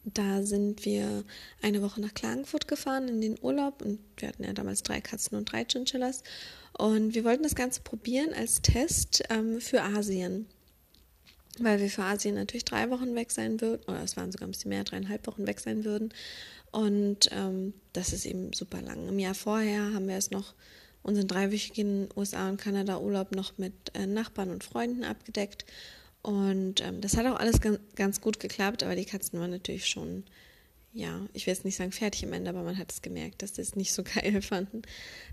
da 0.04 0.44
sind 0.44 0.86
wir 0.86 1.24
eine 1.62 1.82
Woche 1.82 2.02
nach 2.02 2.14
Klagenfurt 2.14 2.68
gefahren 2.68 3.08
in 3.08 3.22
den 3.22 3.38
Urlaub 3.42 3.82
und 3.82 4.00
wir 4.18 4.28
hatten 4.28 4.44
ja 4.44 4.54
damals 4.54 4.84
drei 4.84 5.02
Katzen 5.02 5.38
und 5.38 5.52
drei 5.52 5.64
Chinchillas. 5.64 6.24
Und 6.78 7.14
wir 7.14 7.24
wollten 7.24 7.44
das 7.44 7.56
Ganze 7.56 7.82
probieren 7.82 8.34
als 8.34 8.62
Test 8.62 9.24
ähm, 9.30 9.62
für 9.62 9.84
Asien. 9.84 10.48
Weil 11.60 11.80
wir 11.80 11.90
für 11.90 12.04
Asien 12.04 12.36
natürlich 12.36 12.66
drei 12.66 12.90
Wochen 12.90 13.14
weg 13.14 13.30
sein 13.32 13.62
würden, 13.62 13.84
oder 13.88 14.02
es 14.02 14.18
waren 14.18 14.32
sogar 14.32 14.48
ein 14.48 14.52
bisschen 14.52 14.70
mehr, 14.70 14.84
dreieinhalb 14.84 15.28
Wochen 15.28 15.46
weg 15.46 15.60
sein 15.60 15.84
würden. 15.84 16.14
Und 16.72 17.30
ähm, 17.32 17.74
das 17.94 18.14
ist 18.14 18.26
eben 18.26 18.54
super 18.54 18.82
lang. 18.82 19.08
Im 19.08 19.20
Jahr 19.20 19.36
vorher 19.36 19.94
haben 19.94 20.08
wir 20.08 20.16
es 20.16 20.32
noch 20.32 20.54
unseren 21.04 21.28
dreiwöchigen 21.28 22.10
USA- 22.16 22.50
und 22.50 22.62
Kanada-Urlaub 22.62 23.36
noch 23.36 23.58
mit 23.58 23.74
äh, 23.94 24.06
Nachbarn 24.06 24.50
und 24.50 24.64
Freunden 24.64 25.04
abgedeckt. 25.04 25.66
Und 26.22 26.82
ähm, 26.82 27.02
das 27.02 27.18
hat 27.18 27.26
auch 27.26 27.40
alles 27.40 27.62
ganz, 27.62 27.80
ganz 27.96 28.22
gut 28.22 28.40
geklappt, 28.40 28.84
aber 28.84 28.96
die 28.96 29.06
Katzen 29.06 29.40
waren 29.40 29.50
natürlich 29.50 29.88
schon, 29.88 30.24
ja, 30.94 31.22
ich 31.34 31.48
will 31.48 31.54
jetzt 31.54 31.66
nicht 31.66 31.76
sagen 31.76 31.92
fertig 31.92 32.26
am 32.26 32.34
Ende, 32.34 32.50
aber 32.50 32.64
man 32.64 32.78
hat 32.78 32.92
es 32.92 33.02
gemerkt, 33.02 33.42
dass 33.42 33.56
sie 33.56 33.62
es 33.62 33.76
nicht 33.76 33.94
so 33.94 34.04
geil 34.16 34.42
fanden. 34.42 34.84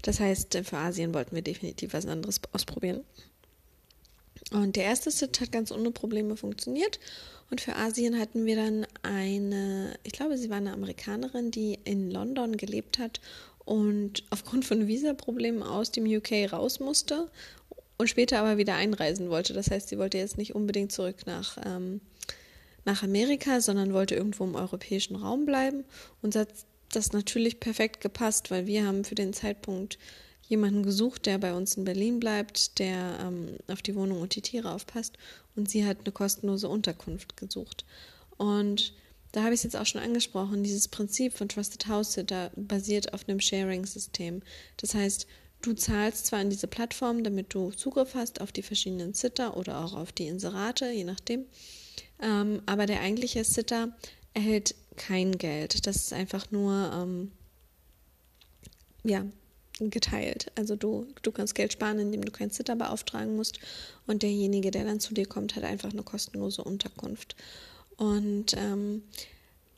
Das 0.02 0.20
heißt, 0.20 0.54
äh, 0.54 0.64
für 0.64 0.78
Asien 0.78 1.12
wollten 1.14 1.34
wir 1.34 1.42
definitiv 1.42 1.92
was 1.92 2.06
anderes 2.06 2.40
ausprobieren. 2.52 3.04
Und 4.50 4.76
der 4.76 4.84
erste 4.84 5.10
Sit 5.10 5.40
hat 5.40 5.52
ganz 5.52 5.70
ohne 5.72 5.90
Probleme 5.90 6.36
funktioniert. 6.36 7.00
Und 7.50 7.60
für 7.60 7.76
Asien 7.76 8.18
hatten 8.18 8.46
wir 8.46 8.56
dann 8.56 8.86
eine, 9.02 9.98
ich 10.04 10.12
glaube, 10.12 10.38
sie 10.38 10.48
war 10.48 10.58
eine 10.58 10.72
Amerikanerin, 10.72 11.50
die 11.50 11.78
in 11.84 12.10
London 12.10 12.56
gelebt 12.56 12.98
hat 12.98 13.20
und 13.68 14.24
aufgrund 14.30 14.64
von 14.64 14.86
Visaproblemen 14.86 15.62
aus 15.62 15.90
dem 15.90 16.06
UK 16.06 16.50
raus 16.50 16.80
musste 16.80 17.30
und 17.98 18.08
später 18.08 18.38
aber 18.38 18.56
wieder 18.56 18.74
einreisen 18.74 19.28
wollte. 19.28 19.52
Das 19.52 19.70
heißt, 19.70 19.88
sie 19.88 19.98
wollte 19.98 20.18
jetzt 20.18 20.38
nicht 20.38 20.54
unbedingt 20.54 20.92
zurück 20.92 21.26
nach, 21.26 21.58
ähm, 21.66 22.00
nach 22.84 23.02
Amerika, 23.02 23.60
sondern 23.60 23.92
wollte 23.92 24.14
irgendwo 24.14 24.44
im 24.44 24.54
europäischen 24.54 25.16
Raum 25.16 25.44
bleiben. 25.44 25.84
Und 26.22 26.36
hat 26.36 26.48
das 26.92 27.12
natürlich 27.12 27.60
perfekt 27.60 28.00
gepasst, 28.00 28.50
weil 28.50 28.66
wir 28.66 28.86
haben 28.86 29.04
für 29.04 29.16
den 29.16 29.32
Zeitpunkt 29.32 29.98
jemanden 30.46 30.82
gesucht, 30.82 31.26
der 31.26 31.38
bei 31.38 31.52
uns 31.52 31.76
in 31.76 31.84
Berlin 31.84 32.20
bleibt, 32.20 32.78
der 32.78 33.18
ähm, 33.20 33.56
auf 33.66 33.82
die 33.82 33.94
Wohnung 33.94 34.22
und 34.22 34.34
die 34.34 34.42
Tiere 34.42 34.72
aufpasst. 34.72 35.18
Und 35.56 35.68
sie 35.68 35.84
hat 35.84 35.98
eine 36.04 36.12
kostenlose 36.12 36.68
Unterkunft 36.68 37.36
gesucht. 37.36 37.84
Und 38.38 38.94
da 39.32 39.42
habe 39.42 39.52
ich 39.52 39.60
es 39.60 39.64
jetzt 39.64 39.76
auch 39.76 39.84
schon 39.84 40.00
angesprochen, 40.00 40.62
dieses 40.62 40.88
Prinzip 40.88 41.36
von 41.36 41.48
Trusted 41.48 41.86
House 41.88 42.14
Sitter 42.14 42.50
basiert 42.56 43.12
auf 43.12 43.28
einem 43.28 43.40
Sharing-System. 43.40 44.42
Das 44.78 44.94
heißt, 44.94 45.26
du 45.62 45.74
zahlst 45.74 46.26
zwar 46.26 46.40
an 46.40 46.50
diese 46.50 46.66
Plattform, 46.66 47.24
damit 47.24 47.54
du 47.54 47.70
Zugriff 47.72 48.14
hast 48.14 48.40
auf 48.40 48.52
die 48.52 48.62
verschiedenen 48.62 49.14
Sitter 49.14 49.56
oder 49.56 49.84
auch 49.84 49.94
auf 49.94 50.12
die 50.12 50.28
Inserate, 50.28 50.90
je 50.90 51.04
nachdem, 51.04 51.46
ähm, 52.20 52.62
aber 52.66 52.86
der 52.86 53.00
eigentliche 53.00 53.44
Sitter 53.44 53.96
erhält 54.34 54.74
kein 54.96 55.38
Geld. 55.38 55.86
Das 55.86 55.96
ist 55.96 56.12
einfach 56.12 56.50
nur, 56.50 56.90
ähm, 56.94 57.32
ja, 59.04 59.24
geteilt. 59.80 60.50
Also 60.56 60.76
du, 60.76 61.06
du 61.22 61.30
kannst 61.30 61.54
Geld 61.54 61.72
sparen, 61.72 61.98
indem 61.98 62.24
du 62.24 62.32
keinen 62.32 62.50
Sitter 62.50 62.74
beauftragen 62.76 63.36
musst 63.36 63.60
und 64.06 64.22
derjenige, 64.22 64.70
der 64.70 64.84
dann 64.84 65.00
zu 65.00 65.14
dir 65.14 65.26
kommt, 65.26 65.56
hat 65.56 65.64
einfach 65.64 65.92
eine 65.92 66.02
kostenlose 66.02 66.64
Unterkunft. 66.64 67.36
Und 67.96 68.54
ähm, 68.56 69.02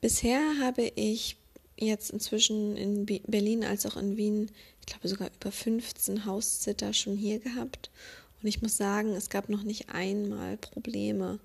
bisher 0.00 0.40
habe 0.60 0.90
ich 0.94 1.36
jetzt 1.76 2.10
inzwischen 2.10 2.76
in 2.76 3.06
Berlin 3.26 3.64
als 3.64 3.86
auch 3.86 3.96
in 3.96 4.16
Wien, 4.16 4.50
ich 4.80 4.86
glaube 4.86 5.08
sogar 5.08 5.30
über 5.40 5.52
15 5.52 6.24
Haussitter 6.24 6.92
schon 6.92 7.16
hier 7.16 7.38
gehabt. 7.38 7.90
Und 8.42 8.48
ich 8.48 8.62
muss 8.62 8.76
sagen, 8.76 9.14
es 9.14 9.30
gab 9.30 9.48
noch 9.48 9.62
nicht 9.62 9.90
einmal 9.90 10.56
Probleme. 10.56 11.38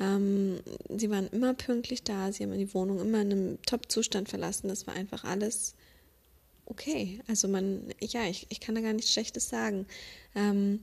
Ähm, 0.00 0.60
sie 0.88 1.10
waren 1.10 1.28
immer 1.28 1.54
pünktlich 1.54 2.02
da, 2.02 2.32
sie 2.32 2.42
haben 2.42 2.58
die 2.58 2.74
Wohnung 2.74 3.00
immer 3.00 3.20
in 3.20 3.32
einem 3.32 3.62
Top-Zustand 3.62 4.28
verlassen. 4.28 4.68
Das 4.68 4.86
war 4.86 4.94
einfach 4.94 5.24
alles 5.24 5.74
okay. 6.66 7.20
Also 7.28 7.48
man, 7.48 7.82
ja, 8.00 8.24
ich, 8.24 8.46
ich 8.48 8.60
kann 8.60 8.74
da 8.74 8.80
gar 8.80 8.92
nichts 8.92 9.12
Schlechtes 9.12 9.48
sagen. 9.48 9.86
Ähm, 10.34 10.80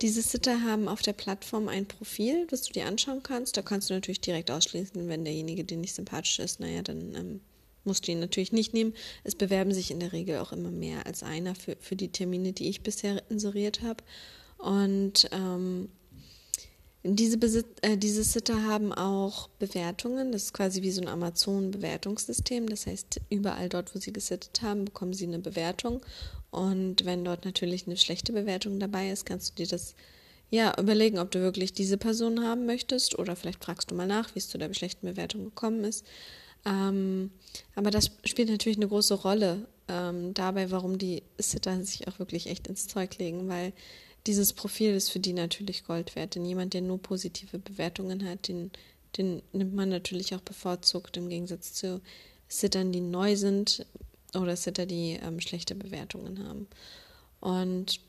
diese 0.00 0.22
Sitter 0.22 0.62
haben 0.62 0.88
auf 0.88 1.02
der 1.02 1.12
Plattform 1.12 1.68
ein 1.68 1.86
Profil, 1.86 2.46
das 2.48 2.62
du 2.62 2.72
dir 2.72 2.86
anschauen 2.86 3.22
kannst. 3.22 3.56
Da 3.56 3.62
kannst 3.62 3.90
du 3.90 3.94
natürlich 3.94 4.20
direkt 4.20 4.50
ausschließen, 4.50 5.08
wenn 5.08 5.24
derjenige 5.24 5.64
dir 5.64 5.76
nicht 5.76 5.94
sympathisch 5.94 6.38
ist, 6.40 6.60
naja, 6.60 6.82
dann 6.82 7.14
ähm, 7.14 7.40
musst 7.84 8.06
du 8.06 8.12
ihn 8.12 8.20
natürlich 8.20 8.52
nicht 8.52 8.74
nehmen. 8.74 8.94
Es 9.22 9.34
bewerben 9.34 9.72
sich 9.72 9.90
in 9.90 10.00
der 10.00 10.12
Regel 10.12 10.38
auch 10.38 10.52
immer 10.52 10.70
mehr 10.70 11.06
als 11.06 11.22
einer 11.22 11.54
für, 11.54 11.76
für 11.80 11.96
die 11.96 12.08
Termine, 12.08 12.52
die 12.52 12.68
ich 12.68 12.82
bisher 12.82 13.22
inseriert 13.30 13.82
habe. 13.82 14.02
Und 14.58 15.28
ähm, 15.32 15.88
diese, 17.02 17.36
Besit 17.36 17.66
äh, 17.82 17.98
diese 17.98 18.24
Sitter 18.24 18.64
haben 18.64 18.92
auch 18.92 19.48
Bewertungen. 19.58 20.32
Das 20.32 20.44
ist 20.44 20.54
quasi 20.54 20.82
wie 20.82 20.90
so 20.90 21.02
ein 21.02 21.08
Amazon-Bewertungssystem. 21.08 22.68
Das 22.68 22.86
heißt, 22.86 23.20
überall 23.28 23.68
dort, 23.68 23.94
wo 23.94 23.98
sie 23.98 24.12
gesittet 24.12 24.62
haben, 24.62 24.86
bekommen 24.86 25.12
sie 25.12 25.26
eine 25.26 25.38
Bewertung. 25.38 26.00
Und 26.50 27.04
wenn 27.04 27.24
dort 27.24 27.44
natürlich 27.44 27.86
eine 27.86 27.96
schlechte 27.96 28.32
Bewertung 28.32 28.80
dabei 28.80 29.10
ist, 29.10 29.26
kannst 29.26 29.50
du 29.50 29.54
dir 29.62 29.68
das 29.68 29.94
ja 30.50 30.78
überlegen, 30.78 31.18
ob 31.18 31.30
du 31.30 31.40
wirklich 31.40 31.72
diese 31.72 31.98
Person 31.98 32.44
haben 32.44 32.64
möchtest 32.64 33.18
oder 33.18 33.36
vielleicht 33.36 33.64
fragst 33.64 33.90
du 33.90 33.94
mal 33.94 34.06
nach, 34.06 34.34
wie 34.34 34.38
es 34.38 34.48
zu 34.48 34.56
der 34.56 34.72
schlechten 34.72 35.06
Bewertung 35.06 35.44
gekommen 35.44 35.84
ist. 35.84 36.06
Ähm, 36.64 37.30
aber 37.74 37.90
das 37.90 38.10
spielt 38.24 38.48
natürlich 38.48 38.78
eine 38.78 38.88
große 38.88 39.14
Rolle 39.14 39.66
ähm, 39.88 40.34
dabei, 40.34 40.70
warum 40.70 40.98
die 40.98 41.22
Sitter 41.38 41.82
sich 41.84 42.08
auch 42.08 42.18
wirklich 42.18 42.46
echt 42.46 42.66
ins 42.68 42.86
Zeug 42.86 43.18
legen, 43.18 43.48
weil 43.48 43.72
dieses 44.26 44.54
Profil 44.54 44.94
ist 44.94 45.10
für 45.10 45.20
die 45.20 45.34
natürlich 45.34 45.84
Gold 45.84 46.16
wert. 46.16 46.34
Denn 46.34 46.44
jemand, 46.44 46.74
der 46.74 46.80
nur 46.80 47.00
positive 47.00 47.58
Bewertungen 47.58 48.26
hat, 48.28 48.48
den, 48.48 48.70
den 49.18 49.42
nimmt 49.52 49.74
man 49.74 49.88
natürlich 49.90 50.34
auch 50.34 50.40
bevorzugt 50.40 51.16
im 51.16 51.28
Gegensatz 51.28 51.74
zu 51.74 52.00
Sittern, 52.48 52.92
die 52.92 53.00
neu 53.00 53.36
sind 53.36 53.86
oder 54.34 54.56
Sitter, 54.56 54.86
die 54.86 55.18
ähm, 55.22 55.40
schlechte 55.40 55.74
Bewertungen 55.74 56.46
haben. 56.46 56.66
Und 57.40 58.00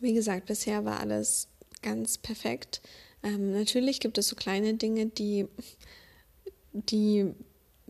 wie 0.00 0.14
gesagt, 0.14 0.46
bisher 0.46 0.84
war 0.84 1.00
alles 1.00 1.48
ganz 1.82 2.18
perfekt. 2.18 2.80
Ähm, 3.22 3.52
natürlich 3.52 4.00
gibt 4.00 4.18
es 4.18 4.28
so 4.28 4.36
kleine 4.36 4.74
Dinge, 4.74 5.06
die, 5.06 5.46
die 6.72 7.34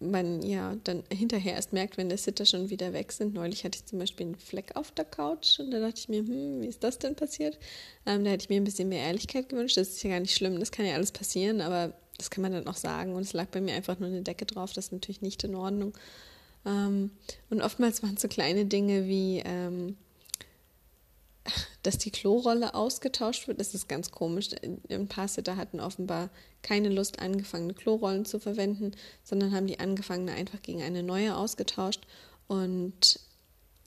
man 0.00 0.42
ja 0.42 0.76
dann 0.84 1.02
hinterher 1.12 1.54
erst 1.54 1.72
merkt, 1.72 1.98
wenn 1.98 2.08
der 2.08 2.18
Sitter 2.18 2.46
schon 2.46 2.70
wieder 2.70 2.92
weg 2.92 3.12
sind. 3.12 3.34
Neulich 3.34 3.64
hatte 3.64 3.78
ich 3.78 3.86
zum 3.86 3.98
Beispiel 3.98 4.26
einen 4.26 4.36
Fleck 4.36 4.74
auf 4.74 4.92
der 4.92 5.04
Couch 5.04 5.60
und 5.60 5.70
da 5.70 5.80
dachte 5.80 5.98
ich 5.98 6.08
mir, 6.08 6.20
hm, 6.20 6.62
wie 6.62 6.66
ist 6.66 6.82
das 6.82 6.98
denn 6.98 7.14
passiert? 7.14 7.58
Ähm, 8.06 8.24
da 8.24 8.30
hätte 8.30 8.44
ich 8.44 8.48
mir 8.48 8.60
ein 8.60 8.64
bisschen 8.64 8.88
mehr 8.88 9.04
Ehrlichkeit 9.04 9.48
gewünscht. 9.50 9.76
Das 9.76 9.88
ist 9.88 10.02
ja 10.02 10.10
gar 10.10 10.20
nicht 10.20 10.34
schlimm, 10.34 10.58
das 10.58 10.72
kann 10.72 10.86
ja 10.86 10.94
alles 10.94 11.12
passieren, 11.12 11.60
aber 11.60 11.92
das 12.16 12.30
kann 12.30 12.42
man 12.42 12.52
dann 12.52 12.66
auch 12.66 12.76
sagen. 12.76 13.14
Und 13.14 13.22
es 13.22 13.34
lag 13.34 13.48
bei 13.48 13.60
mir 13.60 13.74
einfach 13.74 13.98
nur 13.98 14.08
eine 14.08 14.22
Decke 14.22 14.46
drauf, 14.46 14.72
das 14.72 14.86
ist 14.86 14.92
natürlich 14.92 15.20
nicht 15.20 15.44
in 15.44 15.54
Ordnung. 15.54 15.92
Ähm, 16.64 17.10
und 17.50 17.60
oftmals 17.60 18.02
waren 18.02 18.14
es 18.14 18.22
so 18.22 18.28
kleine 18.28 18.64
Dinge 18.64 19.06
wie, 19.06 19.42
ähm, 19.44 19.96
dass 21.82 21.98
die 21.98 22.10
Klorolle 22.10 22.74
ausgetauscht 22.74 23.48
wird. 23.48 23.60
Das 23.60 23.74
ist 23.74 23.88
ganz 23.88 24.10
komisch. 24.10 24.48
Ein 24.90 25.08
paar 25.08 25.28
Sitter 25.28 25.56
hatten 25.56 25.80
offenbar 25.80 26.30
keine 26.62 26.88
Lust, 26.88 27.18
angefangene 27.20 27.74
Klorollen 27.74 28.24
zu 28.24 28.38
verwenden, 28.38 28.92
sondern 29.24 29.52
haben 29.52 29.66
die 29.66 29.80
angefangene 29.80 30.32
einfach 30.32 30.62
gegen 30.62 30.82
eine 30.82 31.02
neue 31.02 31.36
ausgetauscht. 31.36 32.06
Und 32.46 33.20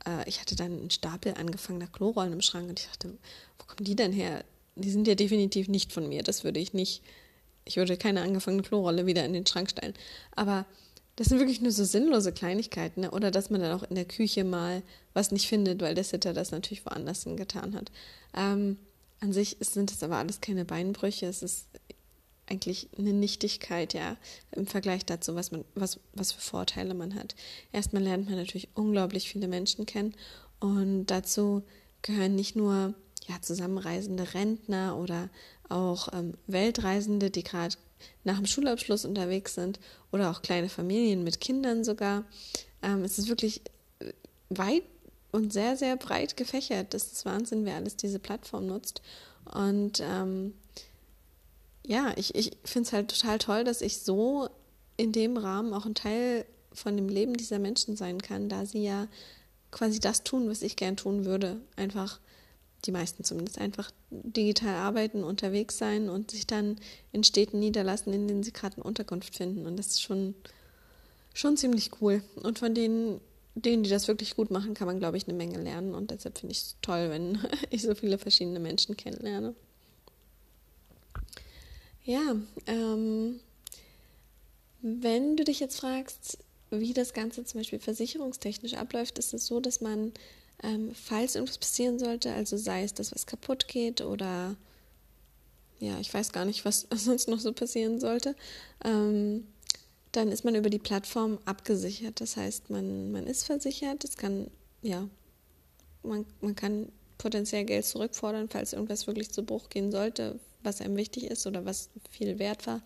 äh, 0.07 0.27
ich 0.27 0.39
hatte 0.39 0.55
dann 0.55 0.79
einen 0.79 0.91
Stapel 0.91 1.35
angefangener 1.35 1.87
Klorollen 1.87 2.33
im 2.33 2.41
Schrank 2.41 2.69
und 2.69 2.79
ich 2.79 2.87
dachte, 2.87 3.17
wo 3.59 3.65
kommen 3.65 3.85
die 3.85 3.95
denn 3.95 4.13
her? 4.13 4.43
Die 4.75 4.89
sind 4.89 5.07
ja 5.07 5.15
definitiv 5.15 5.67
nicht 5.67 5.93
von 5.93 6.09
mir. 6.09 6.23
Das 6.23 6.43
würde 6.43 6.59
ich 6.59 6.73
nicht. 6.73 7.03
Ich 7.65 7.77
würde 7.77 7.95
keine 7.95 8.21
angefangene 8.21 8.63
Klorolle 8.63 9.05
wieder 9.05 9.23
in 9.23 9.33
den 9.33 9.45
Schrank 9.45 9.69
stellen. 9.69 9.93
Aber 10.35 10.65
das 11.15 11.27
sind 11.27 11.39
wirklich 11.39 11.61
nur 11.61 11.71
so 11.71 11.83
sinnlose 11.83 12.31
Kleinigkeiten. 12.31 13.01
Ne? 13.01 13.11
Oder 13.11 13.31
dass 13.31 13.49
man 13.49 13.61
dann 13.61 13.77
auch 13.77 13.83
in 13.83 13.95
der 13.95 14.05
Küche 14.05 14.43
mal 14.43 14.81
was 15.13 15.31
nicht 15.31 15.47
findet, 15.47 15.81
weil 15.81 15.95
der 15.95 16.03
Sitter 16.03 16.33
das 16.33 16.51
natürlich 16.51 16.85
woanders 16.85 17.23
hingetan 17.23 17.75
hat. 17.75 17.91
Ähm, 18.35 18.77
an 19.19 19.31
sich 19.31 19.57
sind 19.59 19.91
es 19.91 20.03
aber 20.03 20.17
alles 20.17 20.41
keine 20.41 20.65
Beinbrüche. 20.65 21.27
Es 21.27 21.43
ist 21.43 21.67
eigentlich 22.47 22.89
eine 22.97 23.13
Nichtigkeit, 23.13 23.93
ja, 23.93 24.17
im 24.51 24.67
Vergleich 24.67 25.05
dazu, 25.05 25.35
was 25.35 25.51
man, 25.51 25.63
was, 25.75 25.99
was 26.13 26.31
für 26.31 26.41
Vorteile 26.41 26.93
man 26.93 27.15
hat. 27.15 27.35
Erstmal 27.71 28.03
lernt 28.03 28.27
man 28.27 28.37
natürlich 28.37 28.69
unglaublich 28.73 29.29
viele 29.29 29.47
Menschen 29.47 29.85
kennen 29.85 30.13
und 30.59 31.05
dazu 31.07 31.63
gehören 32.01 32.35
nicht 32.35 32.55
nur 32.55 32.93
ja, 33.27 33.41
zusammenreisende 33.41 34.33
Rentner 34.33 34.97
oder 34.97 35.29
auch 35.69 36.09
ähm, 36.11 36.33
Weltreisende, 36.47 37.31
die 37.31 37.43
gerade 37.43 37.75
nach 38.23 38.37
dem 38.37 38.45
Schulabschluss 38.45 39.05
unterwegs 39.05 39.55
sind 39.55 39.79
oder 40.11 40.31
auch 40.31 40.41
kleine 40.41 40.69
Familien 40.69 41.23
mit 41.23 41.39
Kindern 41.39 41.83
sogar. 41.83 42.25
Ähm, 42.81 43.03
es 43.03 43.17
ist 43.17 43.29
wirklich 43.29 43.61
weit 44.49 44.83
und 45.31 45.51
sehr, 45.51 45.75
sehr 45.75 45.97
breit 45.97 46.37
gefächert. 46.37 46.93
Das 46.93 47.11
ist 47.11 47.25
Wahnsinn, 47.25 47.65
wer 47.65 47.75
alles 47.75 47.95
diese 47.95 48.19
Plattform 48.19 48.67
nutzt. 48.67 49.01
Und 49.51 49.99
ähm, 50.01 50.53
ja, 51.85 52.13
ich, 52.15 52.35
ich 52.35 52.51
finde 52.63 52.87
es 52.87 52.93
halt 52.93 53.09
total 53.09 53.39
toll, 53.39 53.63
dass 53.63 53.81
ich 53.81 53.99
so 53.99 54.47
in 54.95 55.11
dem 55.11 55.37
Rahmen 55.37 55.73
auch 55.73 55.85
ein 55.85 55.95
Teil 55.95 56.45
von 56.71 56.95
dem 56.95 57.09
Leben 57.09 57.35
dieser 57.35 57.59
Menschen 57.59 57.95
sein 57.95 58.21
kann, 58.21 58.49
da 58.49 58.65
sie 58.65 58.83
ja 58.83 59.07
quasi 59.71 59.99
das 59.99 60.23
tun, 60.23 60.49
was 60.49 60.61
ich 60.61 60.75
gern 60.75 60.97
tun 60.97 61.25
würde. 61.25 61.59
Einfach, 61.75 62.19
die 62.85 62.91
meisten 62.91 63.23
zumindest, 63.23 63.59
einfach 63.59 63.91
digital 64.11 64.75
arbeiten, 64.75 65.23
unterwegs 65.23 65.77
sein 65.77 66.09
und 66.09 66.31
sich 66.31 66.47
dann 66.47 66.77
in 67.11 67.23
Städten 67.23 67.59
niederlassen, 67.59 68.13
in 68.13 68.27
denen 68.27 68.43
sie 68.43 68.53
gerade 68.53 68.77
eine 68.77 68.83
Unterkunft 68.83 69.35
finden. 69.35 69.65
Und 69.65 69.77
das 69.77 69.87
ist 69.87 70.01
schon, 70.01 70.35
schon 71.33 71.57
ziemlich 71.57 71.91
cool. 72.01 72.23
Und 72.35 72.59
von 72.59 72.75
denen, 72.75 73.21
denen, 73.55 73.83
die 73.83 73.89
das 73.89 74.07
wirklich 74.07 74.35
gut 74.35 74.51
machen, 74.51 74.73
kann 74.73 74.87
man, 74.87 74.99
glaube 74.99 75.17
ich, 75.17 75.27
eine 75.27 75.37
Menge 75.37 75.61
lernen. 75.61 75.95
Und 75.95 76.11
deshalb 76.11 76.37
finde 76.37 76.51
ich 76.53 76.59
es 76.59 76.75
toll, 76.81 77.09
wenn 77.09 77.39
ich 77.69 77.83
so 77.83 77.95
viele 77.95 78.17
verschiedene 78.17 78.59
Menschen 78.59 78.97
kennenlerne. 78.97 79.55
Ja, 82.05 82.35
ähm, 82.67 83.39
wenn 84.81 85.37
du 85.37 85.45
dich 85.45 85.61
jetzt 85.61 85.79
fragst, 85.79 86.37
wie 86.69 86.93
das 86.93 87.13
Ganze 87.13 87.45
zum 87.45 87.61
Beispiel 87.61 87.79
versicherungstechnisch 87.79 88.73
abläuft, 88.73 89.17
ist 89.19 89.33
es 89.33 89.45
so, 89.45 89.59
dass 89.59 89.79
man, 89.79 90.11
ähm, 90.63 90.91
falls 90.93 91.35
irgendwas 91.35 91.57
passieren 91.57 91.99
sollte, 91.99 92.33
also 92.33 92.57
sei 92.57 92.83
es, 92.83 92.93
dass 92.93 93.11
was 93.11 93.25
kaputt 93.25 93.67
geht 93.67 94.01
oder 94.01 94.55
ja, 95.79 95.99
ich 95.99 96.13
weiß 96.13 96.31
gar 96.31 96.45
nicht, 96.45 96.63
was 96.63 96.87
sonst 96.95 97.27
noch 97.27 97.39
so 97.39 97.51
passieren 97.51 97.99
sollte, 97.99 98.35
ähm, 98.83 99.45
dann 100.13 100.31
ist 100.31 100.45
man 100.45 100.55
über 100.55 100.69
die 100.69 100.79
Plattform 100.79 101.39
abgesichert. 101.45 102.21
Das 102.21 102.37
heißt, 102.37 102.69
man, 102.69 103.11
man 103.11 103.27
ist 103.27 103.43
versichert, 103.43 104.03
es 104.03 104.15
kann, 104.15 104.47
ja, 104.81 105.07
man, 106.03 106.25
man 106.39 106.55
kann 106.55 106.87
potenziell 107.17 107.65
Geld 107.65 107.85
zurückfordern, 107.85 108.47
falls 108.47 108.73
irgendwas 108.73 109.07
wirklich 109.07 109.31
zu 109.31 109.43
Bruch 109.43 109.69
gehen 109.69 109.91
sollte, 109.91 110.39
was 110.61 110.81
einem 110.81 110.95
wichtig 110.95 111.25
ist 111.25 111.45
oder 111.47 111.65
was 111.65 111.89
viel 112.09 112.39
wert 112.39 112.67
war. 112.67 112.81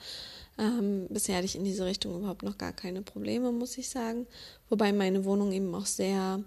Ähm, 0.57 1.07
bisher 1.09 1.35
hatte 1.35 1.45
ich 1.45 1.55
in 1.55 1.65
diese 1.65 1.85
Richtung 1.85 2.17
überhaupt 2.17 2.43
noch 2.43 2.57
gar 2.57 2.73
keine 2.73 3.01
Probleme, 3.01 3.51
muss 3.51 3.77
ich 3.77 3.89
sagen. 3.89 4.25
Wobei 4.69 4.91
meine 4.93 5.25
Wohnung 5.25 5.51
eben 5.51 5.73
auch 5.75 5.85
sehr 5.85 6.43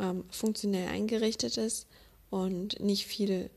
ähm, 0.00 0.24
funktionell 0.30 0.88
eingerichtet 0.88 1.56
ist 1.56 1.86
und 2.30 2.80
nicht 2.80 3.06
viel 3.06 3.50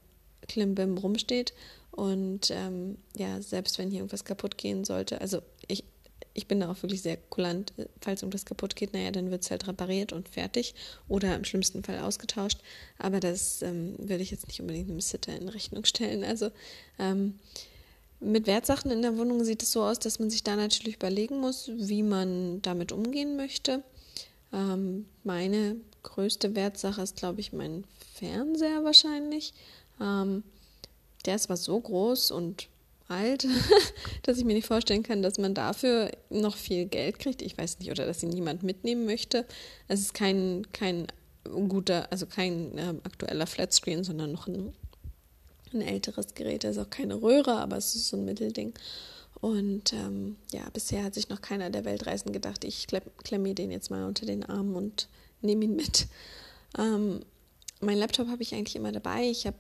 Klimbim 0.48 0.98
rumsteht. 0.98 1.53
Und 1.91 2.51
ähm, 2.51 2.98
ja, 3.15 3.41
selbst 3.41 3.77
wenn 3.77 3.89
hier 3.89 4.00
irgendwas 4.00 4.25
kaputt 4.25 4.58
gehen 4.58 4.86
sollte, 4.86 5.19
also 5.22 5.41
ich, 5.67 5.84
ich 6.34 6.48
bin 6.48 6.60
da 6.60 6.72
auch 6.72 6.81
wirklich 6.81 7.01
sehr 7.01 7.17
kulant, 7.17 7.74
falls 8.01 8.22
irgendwas 8.22 8.46
kaputt 8.46 8.75
geht, 8.75 8.93
naja, 8.93 9.12
dann 9.12 9.31
wird 9.31 9.43
es 9.43 9.51
halt 9.51 9.67
repariert 9.67 10.13
und 10.13 10.29
fertig 10.29 10.75
oder 11.08 11.36
im 11.36 11.43
schlimmsten 11.43 11.84
Fall 11.84 12.00
ausgetauscht. 12.00 12.60
Aber 12.98 13.19
das 13.19 13.62
ähm, 13.62 13.96
würde 13.98 14.24
ich 14.24 14.31
jetzt 14.31 14.48
nicht 14.48 14.62
unbedingt 14.62 14.89
einem 14.89 15.01
Sitter 15.01 15.36
in 15.36 15.50
Rechnung 15.50 15.84
stellen. 15.86 16.24
Also 16.24 16.51
ähm, 17.00 17.39
mit 18.19 18.48
Wertsachen 18.48 18.91
in 18.91 19.01
der 19.01 19.17
Wohnung 19.17 19.43
sieht 19.43 19.63
es 19.63 19.72
so 19.72 19.84
aus, 19.84 20.00
dass 20.00 20.19
man 20.19 20.29
sich 20.29 20.43
da 20.43 20.55
natürlich 20.55 20.96
überlegen 20.96 21.39
muss, 21.39 21.72
wie 21.74 22.03
man 22.03 22.62
damit 22.62 22.91
umgehen 22.91 23.36
möchte. 23.36 23.84
Ähm, 24.53 25.05
meine 25.24 25.77
größte 26.03 26.56
Wertsache 26.56 27.01
ist, 27.01 27.15
glaube 27.15 27.39
ich, 27.39 27.53
mein 27.53 27.84
Fernseher 28.13 28.84
wahrscheinlich. 28.84 29.53
Ähm, 30.00 30.44
der 31.25 31.36
ist 31.36 31.44
zwar 31.44 31.58
so 31.58 31.79
groß 31.79 32.32
und 32.32 32.68
alt, 33.08 33.46
dass 34.24 34.38
ich 34.38 34.46
mir 34.46 34.53
nicht 34.53 34.68
vorstellen 34.68 35.03
kann, 35.03 35.22
dass 35.22 35.38
man 35.38 35.53
dafür 35.53 36.12
noch 36.29 36.56
viel 36.56 36.86
Geld 36.86 37.20
kriegt. 37.20 37.41
Ich 37.41 37.58
weiß 37.58 37.79
nicht, 37.79 37.91
oder 37.91 38.06
dass 38.06 38.24
ihn 38.24 38.29
niemand 38.29 38.63
mitnehmen 38.63 39.06
möchte. 39.06 39.46
Es 39.88 40.00
ist 40.00 40.13
kein, 40.13 40.68
kein 40.72 41.08
guter, 41.68 42.12
also 42.12 42.25
kein 42.25 42.77
äh, 42.77 42.94
aktueller 43.03 43.48
Flatscreen, 43.48 44.03
sondern 44.03 44.32
noch 44.32 44.48
ein, 44.48 44.74
ein 45.74 45.82
älteres 45.82 46.36
Gerät. 46.36 46.63
Das 46.63 46.77
ist 46.77 46.84
auch 46.84 46.89
keine 46.89 47.22
Röhre, 47.22 47.56
aber 47.56 47.77
es 47.77 47.96
ist 47.96 48.10
so 48.10 48.18
ein 48.18 48.25
Mittelding. 48.25 48.74
Und 49.41 49.94
ähm, 49.94 50.36
ja, 50.51 50.62
bisher 50.74 51.03
hat 51.03 51.13
sich 51.13 51.29
noch 51.29 51.41
keiner 51.41 51.70
der 51.70 51.86
Weltreisen 51.86 52.34
gedacht, 52.34 52.63
ich 52.65 52.88
klemme 52.88 53.44
mir 53.44 53.56
den 53.56 53.72
jetzt 53.72 53.89
mal 53.89 54.06
unter 54.06 54.25
den 54.25 54.44
Arm 54.44 54.75
und 54.75 55.08
nehme 55.41 55.65
ihn 55.65 55.75
mit. 55.75 56.08
Ähm, 56.77 57.22
mein 57.81 57.98
Laptop 57.98 58.27
habe 58.27 58.41
ich 58.41 58.53
eigentlich 58.53 58.75
immer 58.75 58.91
dabei. 58.91 59.29
Ich 59.29 59.46
habe 59.48 59.58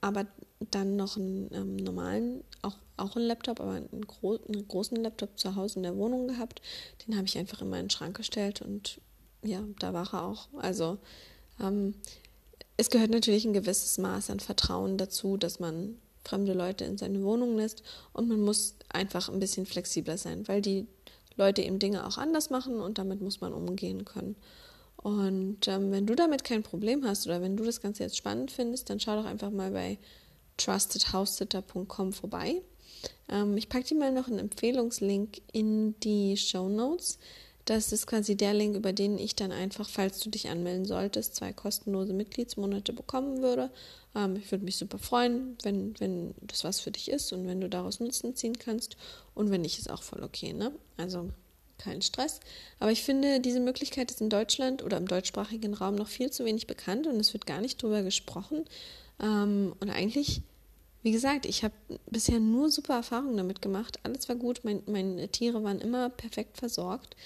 aber 0.00 0.26
dann 0.70 0.96
noch 0.96 1.16
einen 1.16 1.50
ähm, 1.52 1.76
normalen, 1.76 2.44
auch, 2.62 2.76
auch 2.96 3.16
einen 3.16 3.26
Laptop, 3.26 3.60
aber 3.60 3.72
einen, 3.72 4.06
gro 4.06 4.38
einen, 4.48 4.66
großen 4.66 4.96
Laptop 4.96 5.38
zu 5.38 5.56
Hause 5.56 5.76
in 5.76 5.82
der 5.82 5.96
Wohnung 5.96 6.28
gehabt. 6.28 6.62
Den 7.06 7.16
habe 7.16 7.26
ich 7.26 7.38
einfach 7.38 7.60
in 7.62 7.70
meinen 7.70 7.90
Schrank 7.90 8.16
gestellt 8.16 8.62
und 8.62 9.00
ja, 9.42 9.62
da 9.78 9.92
war 9.92 10.12
er 10.14 10.24
auch. 10.24 10.48
Also 10.58 10.98
ähm, 11.60 11.94
es 12.76 12.90
gehört 12.90 13.10
natürlich 13.10 13.44
ein 13.44 13.52
gewisses 13.52 13.98
Maß 13.98 14.30
an 14.30 14.40
Vertrauen 14.40 14.96
dazu, 14.96 15.36
dass 15.36 15.60
man 15.60 15.96
fremde 16.24 16.52
Leute 16.52 16.84
in 16.84 16.98
seine 16.98 17.22
Wohnung 17.22 17.56
lässt 17.56 17.82
und 18.12 18.28
man 18.28 18.40
muss 18.40 18.74
einfach 18.90 19.28
ein 19.28 19.40
bisschen 19.40 19.66
flexibler 19.66 20.18
sein, 20.18 20.46
weil 20.48 20.60
die 20.60 20.86
Leute 21.36 21.62
eben 21.62 21.78
Dinge 21.78 22.06
auch 22.06 22.18
anders 22.18 22.50
machen 22.50 22.80
und 22.80 22.98
damit 22.98 23.20
muss 23.20 23.40
man 23.40 23.52
umgehen 23.52 24.04
können. 24.04 24.36
Und 25.02 25.66
ähm, 25.66 25.92
wenn 25.92 26.06
du 26.06 26.14
damit 26.14 26.44
kein 26.44 26.62
Problem 26.62 27.04
hast 27.06 27.26
oder 27.26 27.40
wenn 27.40 27.56
du 27.56 27.64
das 27.64 27.80
Ganze 27.80 28.02
jetzt 28.02 28.18
spannend 28.18 28.50
findest, 28.50 28.90
dann 28.90 29.00
schau 29.00 29.16
doch 29.16 29.24
einfach 29.24 29.50
mal 29.50 29.70
bei 29.70 29.98
trustedhousesitter.com 30.58 32.12
vorbei. 32.12 32.60
Ähm, 33.30 33.56
ich 33.56 33.70
packe 33.70 33.86
dir 33.86 33.94
mal 33.96 34.12
noch 34.12 34.28
einen 34.28 34.38
Empfehlungslink 34.38 35.40
in 35.52 35.98
die 36.00 36.36
Show 36.36 36.68
Notes. 36.68 37.18
Das 37.64 37.92
ist 37.92 38.06
quasi 38.06 38.36
der 38.36 38.52
Link, 38.52 38.76
über 38.76 38.92
den 38.92 39.16
ich 39.16 39.36
dann 39.36 39.52
einfach, 39.52 39.88
falls 39.88 40.18
du 40.20 40.28
dich 40.28 40.48
anmelden 40.48 40.84
solltest, 40.84 41.36
zwei 41.36 41.52
kostenlose 41.52 42.12
Mitgliedsmonate 42.12 42.92
bekommen 42.92 43.40
würde. 43.40 43.70
Ähm, 44.14 44.36
ich 44.36 44.50
würde 44.50 44.64
mich 44.64 44.76
super 44.76 44.98
freuen, 44.98 45.56
wenn, 45.62 45.98
wenn 45.98 46.34
das 46.42 46.64
was 46.64 46.80
für 46.80 46.90
dich 46.90 47.10
ist 47.10 47.32
und 47.32 47.46
wenn 47.46 47.60
du 47.60 47.70
daraus 47.70 48.00
Nutzen 48.00 48.34
ziehen 48.34 48.58
kannst. 48.58 48.96
Und 49.34 49.50
wenn 49.50 49.62
nicht, 49.62 49.78
ist 49.78 49.90
auch 49.90 50.02
voll 50.02 50.22
okay. 50.22 50.52
Ne? 50.52 50.72
Also 50.98 51.30
kein 51.80 52.02
Stress. 52.02 52.40
Aber 52.78 52.92
ich 52.92 53.02
finde, 53.02 53.40
diese 53.40 53.60
Möglichkeit 53.60 54.10
ist 54.10 54.20
in 54.20 54.30
Deutschland 54.30 54.82
oder 54.82 54.96
im 54.96 55.08
deutschsprachigen 55.08 55.74
Raum 55.74 55.96
noch 55.96 56.08
viel 56.08 56.30
zu 56.30 56.44
wenig 56.44 56.66
bekannt 56.66 57.06
und 57.06 57.16
es 57.16 57.32
wird 57.32 57.46
gar 57.46 57.60
nicht 57.60 57.82
drüber 57.82 58.02
gesprochen. 58.02 58.64
Ähm, 59.20 59.74
und 59.80 59.90
eigentlich 59.90 60.42
wie 61.02 61.12
gesagt, 61.12 61.46
ich 61.46 61.64
habe 61.64 61.74
bisher 62.10 62.40
nur 62.40 62.70
super 62.70 62.94
Erfahrungen 62.94 63.36
damit 63.36 63.62
gemacht. 63.62 63.98
Alles 64.02 64.28
war 64.28 64.36
gut, 64.36 64.60
mein, 64.64 64.82
meine 64.86 65.28
Tiere 65.28 65.62
waren 65.64 65.80
immer 65.80 66.10
perfekt 66.10 66.58
versorgt. 66.58 67.16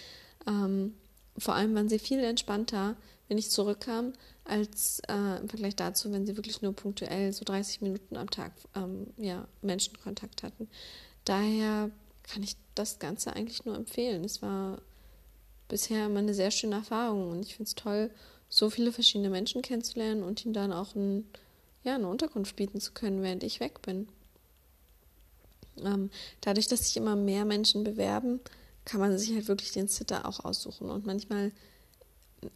Ähm, 0.46 0.94
vor 1.36 1.54
allem 1.54 1.74
waren 1.74 1.88
sie 1.88 1.98
viel 1.98 2.20
entspannter, 2.20 2.96
wenn 3.28 3.38
ich 3.38 3.50
zurückkam, 3.50 4.12
als 4.44 5.00
äh, 5.08 5.40
im 5.40 5.48
Vergleich 5.48 5.74
dazu, 5.74 6.12
wenn 6.12 6.26
sie 6.26 6.36
wirklich 6.36 6.62
nur 6.62 6.72
punktuell 6.72 7.32
so 7.32 7.44
30 7.44 7.80
Minuten 7.80 8.16
am 8.16 8.30
Tag 8.30 8.52
ähm, 8.76 9.08
ja, 9.16 9.48
Menschenkontakt 9.62 10.44
hatten. 10.44 10.68
Daher 11.24 11.90
kann 12.22 12.42
ich 12.42 12.56
das 12.74 12.98
Ganze 12.98 13.34
eigentlich 13.34 13.64
nur 13.64 13.76
empfehlen. 13.76 14.24
Es 14.24 14.42
war 14.42 14.80
bisher 15.68 16.06
immer 16.06 16.20
eine 16.20 16.34
sehr 16.34 16.50
schöne 16.50 16.76
Erfahrung 16.76 17.30
und 17.30 17.42
ich 17.42 17.56
finde 17.56 17.68
es 17.68 17.74
toll, 17.74 18.10
so 18.48 18.70
viele 18.70 18.92
verschiedene 18.92 19.30
Menschen 19.30 19.62
kennenzulernen 19.62 20.22
und 20.22 20.44
ihnen 20.44 20.54
dann 20.54 20.72
auch 20.72 20.94
ein 20.94 21.24
ja, 21.84 21.94
eine 21.94 22.08
Unterkunft 22.08 22.56
bieten 22.56 22.80
zu 22.80 22.92
können, 22.92 23.22
während 23.22 23.44
ich 23.44 23.60
weg 23.60 23.82
bin. 23.82 24.08
Ähm, 25.84 26.10
dadurch, 26.40 26.66
dass 26.66 26.86
sich 26.86 26.96
immer 26.96 27.14
mehr 27.14 27.44
Menschen 27.44 27.84
bewerben, 27.84 28.40
kann 28.84 29.00
man 29.00 29.16
sich 29.16 29.34
halt 29.34 29.48
wirklich 29.48 29.72
den 29.72 29.88
Sitter 29.88 30.26
auch 30.26 30.44
aussuchen. 30.44 30.90
Und 30.90 31.06
manchmal, 31.06 31.52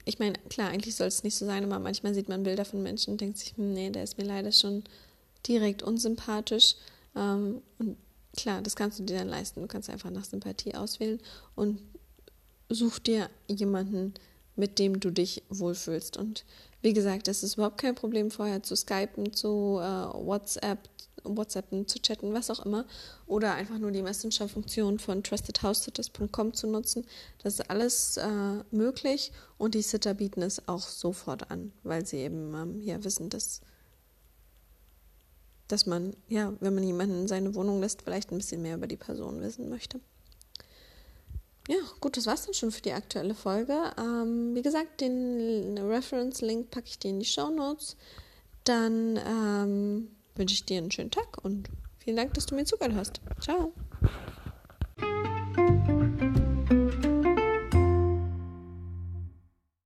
ich 0.04 0.18
meine, 0.18 0.34
klar, 0.48 0.70
eigentlich 0.70 0.96
soll 0.96 1.08
es 1.08 1.24
nicht 1.24 1.36
so 1.36 1.46
sein, 1.46 1.64
aber 1.64 1.78
manchmal 1.78 2.14
sieht 2.14 2.28
man 2.28 2.42
Bilder 2.42 2.64
von 2.64 2.82
Menschen 2.82 3.12
und 3.12 3.20
denkt 3.20 3.38
sich, 3.38 3.54
hm, 3.56 3.72
nee, 3.74 3.90
der 3.90 4.02
ist 4.02 4.18
mir 4.18 4.24
leider 4.24 4.50
schon 4.50 4.82
direkt 5.46 5.82
unsympathisch. 5.82 6.76
Ähm, 7.14 7.62
und 7.78 7.96
klar, 8.36 8.62
das 8.62 8.76
kannst 8.76 8.98
du 8.98 9.04
dir 9.04 9.18
dann 9.18 9.28
leisten. 9.28 9.60
Du 9.60 9.66
kannst 9.66 9.90
einfach 9.90 10.10
nach 10.10 10.24
Sympathie 10.24 10.74
auswählen 10.74 11.20
und 11.54 11.80
such 12.68 12.98
dir 12.98 13.30
jemanden, 13.46 14.14
mit 14.56 14.78
dem 14.78 15.00
du 15.00 15.10
dich 15.10 15.42
wohlfühlst. 15.48 16.16
Und 16.16 16.44
wie 16.82 16.92
gesagt, 16.92 17.28
es 17.28 17.42
ist 17.42 17.54
überhaupt 17.54 17.78
kein 17.78 17.94
Problem, 17.94 18.30
vorher 18.30 18.62
zu 18.62 18.76
skypen, 18.76 19.32
zu 19.32 19.78
äh, 19.80 19.84
WhatsApp, 19.84 20.78
WhatsAppen, 21.24 21.86
zu 21.86 22.00
chatten, 22.00 22.34
was 22.34 22.50
auch 22.50 22.64
immer. 22.64 22.84
Oder 23.26 23.54
einfach 23.54 23.78
nur 23.78 23.90
die 23.90 24.02
Messenger-Funktion 24.02 24.98
von 24.98 25.22
trustedhousesitters.com 25.22 26.54
zu 26.54 26.66
nutzen. 26.66 27.04
Das 27.42 27.54
ist 27.54 27.70
alles 27.70 28.16
äh, 28.16 28.28
möglich 28.70 29.32
und 29.58 29.74
die 29.74 29.82
Sitter 29.82 30.14
bieten 30.14 30.42
es 30.42 30.68
auch 30.68 30.86
sofort 30.86 31.50
an, 31.50 31.72
weil 31.82 32.06
sie 32.06 32.18
eben 32.18 32.54
ähm, 32.54 32.80
ja 32.80 33.02
wissen, 33.04 33.28
dass, 33.30 33.60
dass 35.68 35.86
man, 35.86 36.16
ja, 36.28 36.52
wenn 36.60 36.74
man 36.74 36.84
jemanden 36.84 37.20
in 37.20 37.28
seine 37.28 37.54
Wohnung 37.54 37.80
lässt, 37.80 38.02
vielleicht 38.02 38.32
ein 38.32 38.38
bisschen 38.38 38.62
mehr 38.62 38.76
über 38.76 38.86
die 38.86 38.96
Person 38.96 39.40
wissen 39.40 39.68
möchte. 39.68 40.00
Ja, 41.68 41.76
gut, 42.00 42.16
das 42.16 42.26
war's 42.26 42.46
dann 42.46 42.54
schon 42.54 42.70
für 42.70 42.80
die 42.80 42.92
aktuelle 42.92 43.34
Folge. 43.34 43.74
Ähm, 43.98 44.54
wie 44.54 44.62
gesagt, 44.62 45.02
den 45.02 45.76
Reference-Link 45.76 46.70
packe 46.70 46.86
ich 46.86 46.98
dir 46.98 47.10
in 47.10 47.20
die 47.20 47.26
Show 47.26 47.50
Notes. 47.50 47.96
Dann 48.64 49.18
ähm, 49.26 50.08
wünsche 50.34 50.54
ich 50.54 50.64
dir 50.64 50.78
einen 50.78 50.90
schönen 50.90 51.10
Tag 51.10 51.44
und 51.44 51.68
vielen 51.98 52.16
Dank, 52.16 52.32
dass 52.34 52.46
du 52.46 52.54
mir 52.54 52.64
zugehört 52.64 52.94
hast. 52.94 53.20
Ciao. 53.40 53.74